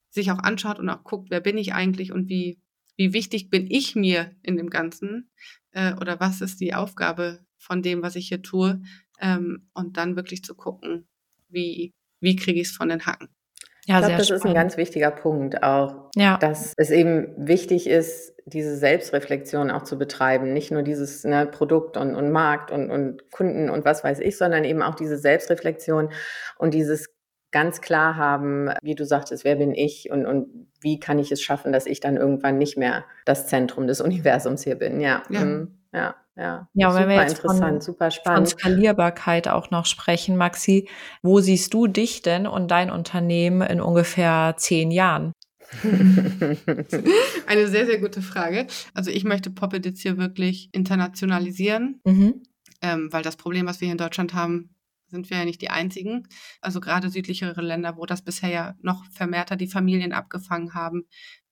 [0.09, 2.59] sich auch anschaut und auch guckt, wer bin ich eigentlich und wie,
[2.95, 5.29] wie wichtig bin ich mir in dem Ganzen
[5.71, 8.81] äh, oder was ist die Aufgabe von dem, was ich hier tue
[9.19, 11.07] ähm, und dann wirklich zu gucken,
[11.49, 13.29] wie, wie kriege ich es von den Hacken.
[13.87, 14.43] Ja, ich glaube, das spannend.
[14.43, 16.37] ist ein ganz wichtiger Punkt auch, ja.
[16.37, 20.51] dass es eben wichtig ist, diese Selbstreflexion auch zu betreiben.
[20.51, 24.37] Nicht nur dieses ne, Produkt und, und Markt und, und Kunden und was weiß ich,
[24.37, 26.09] sondern eben auch diese Selbstreflexion
[26.57, 27.07] und dieses
[27.51, 31.41] ganz klar haben, wie du sagtest, wer bin ich und, und wie kann ich es
[31.41, 34.99] schaffen, dass ich dann irgendwann nicht mehr das Zentrum des Universums hier bin.
[34.99, 35.45] Ja, ja.
[35.45, 36.15] Mm, ja.
[36.37, 38.49] Ja, ja super wenn wir jetzt interessant, von, super spannend.
[38.49, 40.87] Von Skalierbarkeit auch noch sprechen, Maxi,
[41.23, 45.33] wo siehst du dich denn und dein Unternehmen in ungefähr zehn Jahren?
[47.47, 48.67] Eine sehr, sehr gute Frage.
[48.93, 52.43] Also ich möchte Poppet jetzt hier wirklich internationalisieren, mhm.
[52.81, 54.76] ähm, weil das Problem, was wir hier in Deutschland haben,
[55.07, 56.27] sind wir ja nicht die einzigen.
[56.61, 61.05] Also gerade südlichere Länder, wo das bisher ja noch vermehrter die Familien abgefangen haben,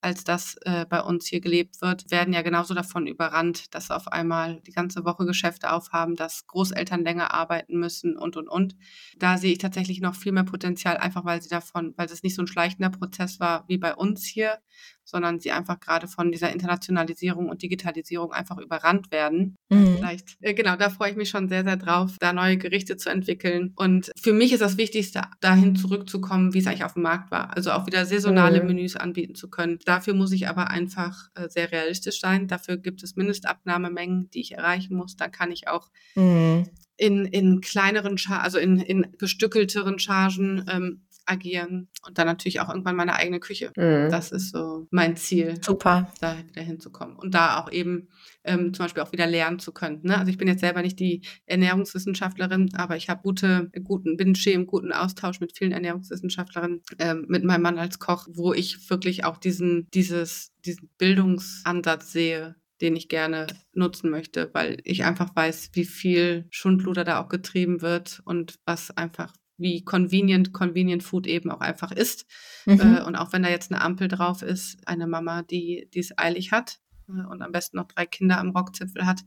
[0.05, 4.07] als das äh, bei uns hier gelebt wird, werden ja genauso davon überrannt, dass auf
[4.07, 8.75] einmal die ganze Woche Geschäfte aufhaben, dass Großeltern länger arbeiten müssen und, und, und.
[9.17, 12.35] Da sehe ich tatsächlich noch viel mehr Potenzial, einfach weil sie davon, weil es nicht
[12.35, 14.59] so ein schleichender Prozess war wie bei uns hier,
[15.05, 19.55] sondern sie einfach gerade von dieser Internationalisierung und Digitalisierung einfach überrannt werden.
[19.69, 19.97] Mhm.
[19.97, 23.09] Vielleicht, äh, genau, da freue ich mich schon sehr, sehr drauf, da neue Gerichte zu
[23.09, 23.73] entwickeln.
[23.75, 27.55] Und für mich ist das Wichtigste, dahin zurückzukommen, wie es eigentlich auf dem Markt war.
[27.55, 28.67] Also auch wieder saisonale mhm.
[28.67, 29.79] Menüs anbieten zu können.
[29.85, 32.47] Dafür muss ich aber einfach äh, sehr realistisch sein.
[32.47, 35.15] Dafür gibt es Mindestabnahmemengen, die ich erreichen muss.
[35.15, 36.65] Dann kann ich auch mhm
[36.97, 42.69] in, in kleineren, Char also in, in gestückelteren Chargen ähm, agieren und dann natürlich auch
[42.69, 43.71] irgendwann meine eigene Küche.
[43.75, 44.09] Mhm.
[44.09, 45.57] Das ist so mein Ziel.
[45.61, 46.11] Super.
[46.21, 48.09] Da wieder hinzukommen und da auch eben
[48.43, 50.01] ähm, zum Beispiel auch wieder lernen zu können.
[50.03, 50.17] Ne?
[50.17, 54.67] Also ich bin jetzt selber nicht die Ernährungswissenschaftlerin, aber ich habe gute, guten, bin im
[54.67, 59.37] guten Austausch mit vielen Ernährungswissenschaftlerinnen, ähm, mit meinem Mann als Koch, wo ich wirklich auch
[59.37, 65.85] diesen, dieses, diesen Bildungsansatz sehe, den ich gerne nutzen möchte, weil ich einfach weiß, wie
[65.85, 71.61] viel Schundluder da auch getrieben wird und was einfach wie convenient Convenient Food eben auch
[71.61, 72.25] einfach ist.
[72.65, 72.79] Mhm.
[72.79, 76.51] Äh, und auch wenn da jetzt eine Ampel drauf ist, eine Mama, die es eilig
[76.51, 79.21] hat äh, und am besten noch drei Kinder am Rockzipfel hat,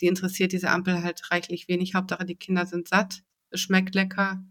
[0.00, 1.94] die interessiert diese Ampel halt reichlich wenig.
[1.94, 4.42] Hauptsache die Kinder sind satt, es schmeckt lecker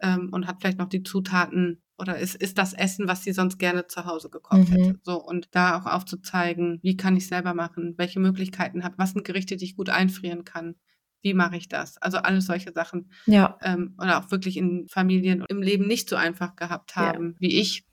[0.00, 3.58] ähm, und hat vielleicht noch die Zutaten oder ist, ist das Essen, was sie sonst
[3.58, 4.72] gerne zu Hause gekocht mhm.
[4.72, 5.00] hätte.
[5.02, 9.24] So, und da auch aufzuzeigen, wie kann ich selber machen, welche Möglichkeiten habe, was sind
[9.24, 10.76] Gerichte, die ich gut einfrieren kann.
[11.22, 11.98] Wie mache ich das?
[11.98, 13.10] Also alles solche Sachen.
[13.26, 13.58] Ja.
[13.62, 17.40] Ähm, oder auch wirklich in Familien im Leben nicht so einfach gehabt haben, ja.
[17.40, 17.84] wie ich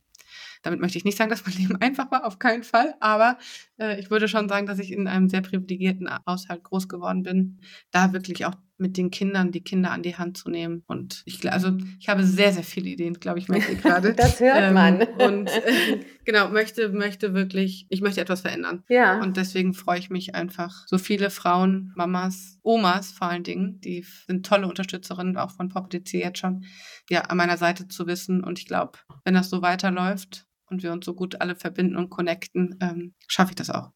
[0.63, 2.95] damit möchte ich nicht sagen, dass mein Leben einfach war, auf keinen Fall.
[2.99, 3.37] Aber
[3.79, 7.59] äh, ich würde schon sagen, dass ich in einem sehr privilegierten Haushalt groß geworden bin.
[7.91, 10.83] Da wirklich auch mit den Kindern die Kinder an die Hand zu nehmen.
[10.87, 14.13] Und ich, also ich habe sehr, sehr viele Ideen, glaube ich, möchte ich gerade.
[14.15, 15.01] das hört ähm, man.
[15.19, 18.83] und äh, genau, möchte, möchte wirklich, ich möchte etwas verändern.
[18.89, 19.21] Ja.
[19.21, 24.05] Und deswegen freue ich mich einfach, so viele Frauen, Mamas, Omas vor allen Dingen, die
[24.27, 26.65] sind tolle Unterstützerinnen, auch von Pop DC jetzt schon,
[27.09, 28.43] ja, an meiner Seite zu wissen.
[28.43, 32.09] Und ich glaube, wenn das so weiterläuft, und wir uns so gut alle verbinden und
[32.09, 33.91] connecten, ähm, schaffe ich das auch.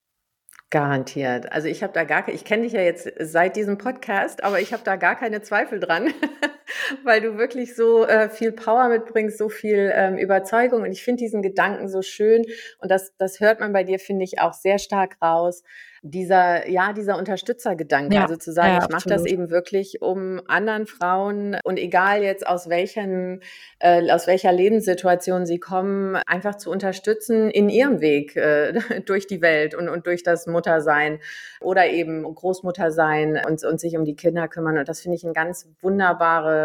[0.71, 1.51] Garantiert.
[1.51, 4.71] Also ich habe da gar, ich kenne dich ja jetzt seit diesem Podcast, aber ich
[4.71, 6.13] habe da gar keine Zweifel dran,
[7.03, 10.83] weil du wirklich so äh, viel Power mitbringst, so viel ähm, Überzeugung.
[10.83, 12.45] Und ich finde diesen Gedanken so schön.
[12.79, 15.63] Und das, das hört man bei dir, finde ich, auch sehr stark raus
[16.03, 20.41] dieser, ja, dieser Unterstützergedanke, ja, also zu sagen, ja, ich mache das eben wirklich, um
[20.47, 23.41] anderen Frauen und egal jetzt aus welchen,
[23.79, 28.73] äh, aus welcher Lebenssituation sie kommen, einfach zu unterstützen in ihrem Weg äh,
[29.05, 31.19] durch die Welt und, und durch das Muttersein
[31.59, 34.79] oder eben Großmuttersein und, und sich um die Kinder kümmern.
[34.79, 36.60] Und das finde ich ein ganz wunderbare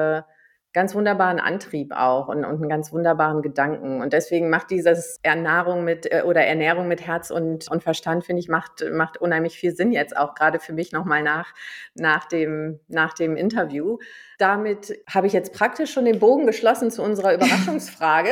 [0.77, 4.03] ganz wunderbaren Antrieb auch und, und einen ganz wunderbaren Gedanken.
[4.03, 8.41] Und deswegen macht dieses Ernährung mit äh, oder Ernährung mit Herz und, und Verstand, finde
[8.41, 11.55] ich, macht, macht unheimlich viel Sinn jetzt auch gerade für mich nochmal nach,
[11.95, 13.97] nach, dem, nach dem Interview.
[14.39, 18.31] Damit habe ich jetzt praktisch schon den Bogen geschlossen zu unserer Überraschungsfrage.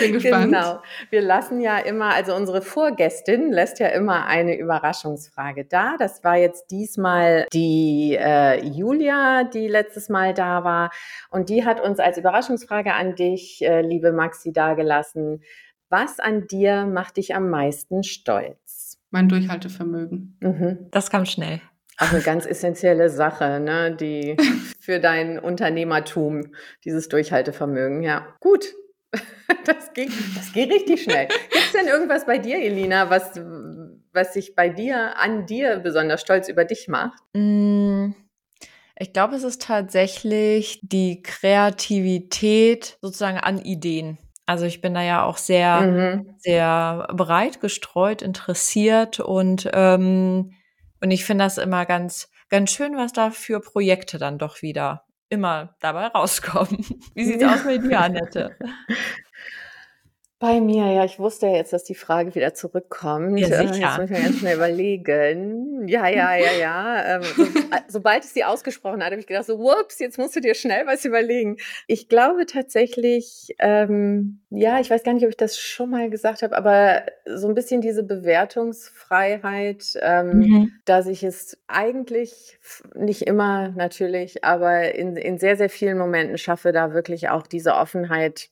[0.00, 0.46] Bin gespannt.
[0.46, 0.82] Genau.
[1.10, 5.96] Wir lassen ja immer, also unsere Vorgästin lässt ja immer eine Überraschungsfrage da.
[5.98, 10.90] Das war jetzt diesmal die äh, Julia, die letztes Mal da war.
[11.30, 15.42] Und die hat uns als Überraschungsfrage an dich, äh, liebe Maxi, dagelassen.
[15.90, 18.98] Was an dir macht dich am meisten stolz?
[19.10, 20.36] Mein Durchhaltevermögen.
[20.40, 20.88] Mhm.
[20.90, 21.60] Das kam schnell.
[21.98, 24.36] Auch eine ganz essentielle Sache, ne, die
[24.80, 26.52] für dein Unternehmertum,
[26.84, 28.02] dieses Durchhaltevermögen.
[28.02, 28.66] Ja, gut.
[29.64, 31.26] Das ging, das geht richtig schnell.
[31.26, 33.38] Gibt es denn irgendwas bei dir, Elina, was,
[34.12, 37.18] was sich bei dir, an dir besonders stolz über dich macht?
[37.32, 38.10] Mm,
[38.98, 44.18] ich glaube, es ist tatsächlich die Kreativität sozusagen an Ideen.
[44.44, 46.34] Also ich bin da ja auch sehr, mhm.
[46.38, 50.52] sehr breit gestreut, interessiert und ähm,
[51.00, 55.04] und ich finde das immer ganz, ganz schön, was da für Projekte dann doch wieder
[55.28, 56.84] immer dabei rauskommen.
[57.14, 57.54] Wie sieht's ja.
[57.54, 58.56] aus mit dir, Annette?
[60.40, 63.40] Bei mir, ja, ich wusste ja jetzt, dass die Frage wieder zurückkommt.
[63.40, 63.62] Ja, sicher.
[63.64, 65.88] Jetzt muss ich mir ganz schnell überlegen.
[65.88, 67.16] Ja, ja, ja, ja.
[67.16, 67.44] Ähm, so,
[67.88, 70.86] sobald ich sie ausgesprochen hatte, habe ich gedacht, so, whoops, jetzt musst du dir schnell
[70.86, 71.56] was überlegen.
[71.88, 76.42] Ich glaube tatsächlich, ähm, ja, ich weiß gar nicht, ob ich das schon mal gesagt
[76.42, 80.72] habe, aber so ein bisschen diese Bewertungsfreiheit, ähm, mhm.
[80.84, 82.60] dass ich es eigentlich
[82.94, 87.74] nicht immer natürlich, aber in, in sehr, sehr vielen Momenten schaffe, da wirklich auch diese
[87.74, 88.50] Offenheit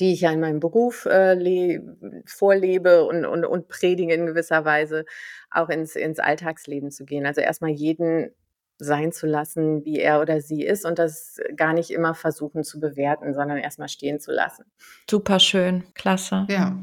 [0.00, 1.80] die ich ja in meinem Beruf äh,
[2.26, 5.04] vorlebe und, und, und predige in gewisser Weise,
[5.50, 7.26] auch ins, ins Alltagsleben zu gehen.
[7.26, 8.30] Also erstmal jeden
[8.78, 12.80] sein zu lassen, wie er oder sie ist und das gar nicht immer versuchen zu
[12.80, 14.64] bewerten, sondern erstmal stehen zu lassen.
[15.08, 16.46] Super schön, klasse.
[16.48, 16.82] Ja.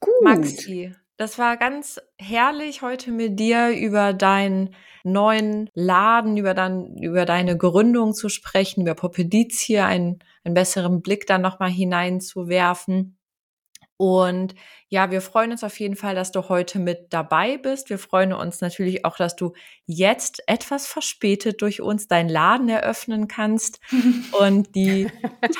[0.00, 0.22] Gut.
[0.22, 7.24] Maxi, das war ganz herrlich, heute mit dir über deinen neuen Laden, über, dein, über
[7.26, 13.18] deine Gründung zu sprechen, über Popedizie, einen, einen besseren Blick dann nochmal hineinzuwerfen.
[13.96, 14.54] Und
[14.88, 17.90] ja, wir freuen uns auf jeden Fall, dass du heute mit dabei bist.
[17.90, 19.54] Wir freuen uns natürlich auch, dass du
[19.86, 23.80] jetzt etwas verspätet durch uns deinen Laden eröffnen kannst
[24.38, 25.10] und die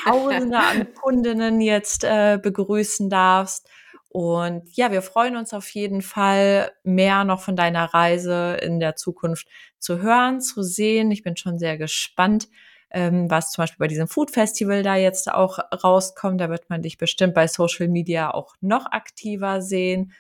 [0.05, 3.69] Tausende an Kundinnen jetzt äh, begrüßen darfst.
[4.09, 8.97] Und ja, wir freuen uns auf jeden Fall, mehr noch von deiner Reise in der
[8.97, 9.47] Zukunft
[9.79, 11.11] zu hören, zu sehen.
[11.11, 12.49] Ich bin schon sehr gespannt,
[12.91, 16.41] ähm, was zum Beispiel bei diesem Food Festival da jetzt auch rauskommt.
[16.41, 20.13] Da wird man dich bestimmt bei Social Media auch noch aktiver sehen.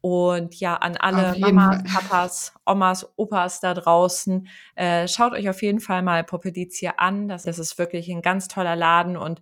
[0.00, 2.02] Und ja, an alle Mamas, Fall.
[2.02, 7.28] Papas, Omas, Opas da draußen, äh, schaut euch auf jeden Fall mal Popeditia an.
[7.28, 9.40] Das, das ist wirklich ein ganz toller Laden und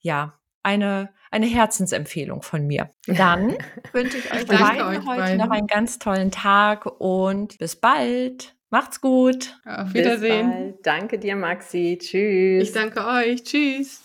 [0.00, 0.38] ja,
[0.68, 2.90] eine, eine Herzensempfehlung von mir.
[3.06, 3.56] Dann
[3.92, 5.38] wünsche ich euch beiden euch heute beiden.
[5.38, 8.54] noch einen ganz tollen Tag und bis bald.
[8.70, 9.58] Macht's gut.
[9.64, 10.74] Auf Wiedersehen.
[10.82, 11.98] Danke dir, Maxi.
[11.98, 12.68] Tschüss.
[12.68, 13.42] Ich danke euch.
[13.42, 14.02] Tschüss.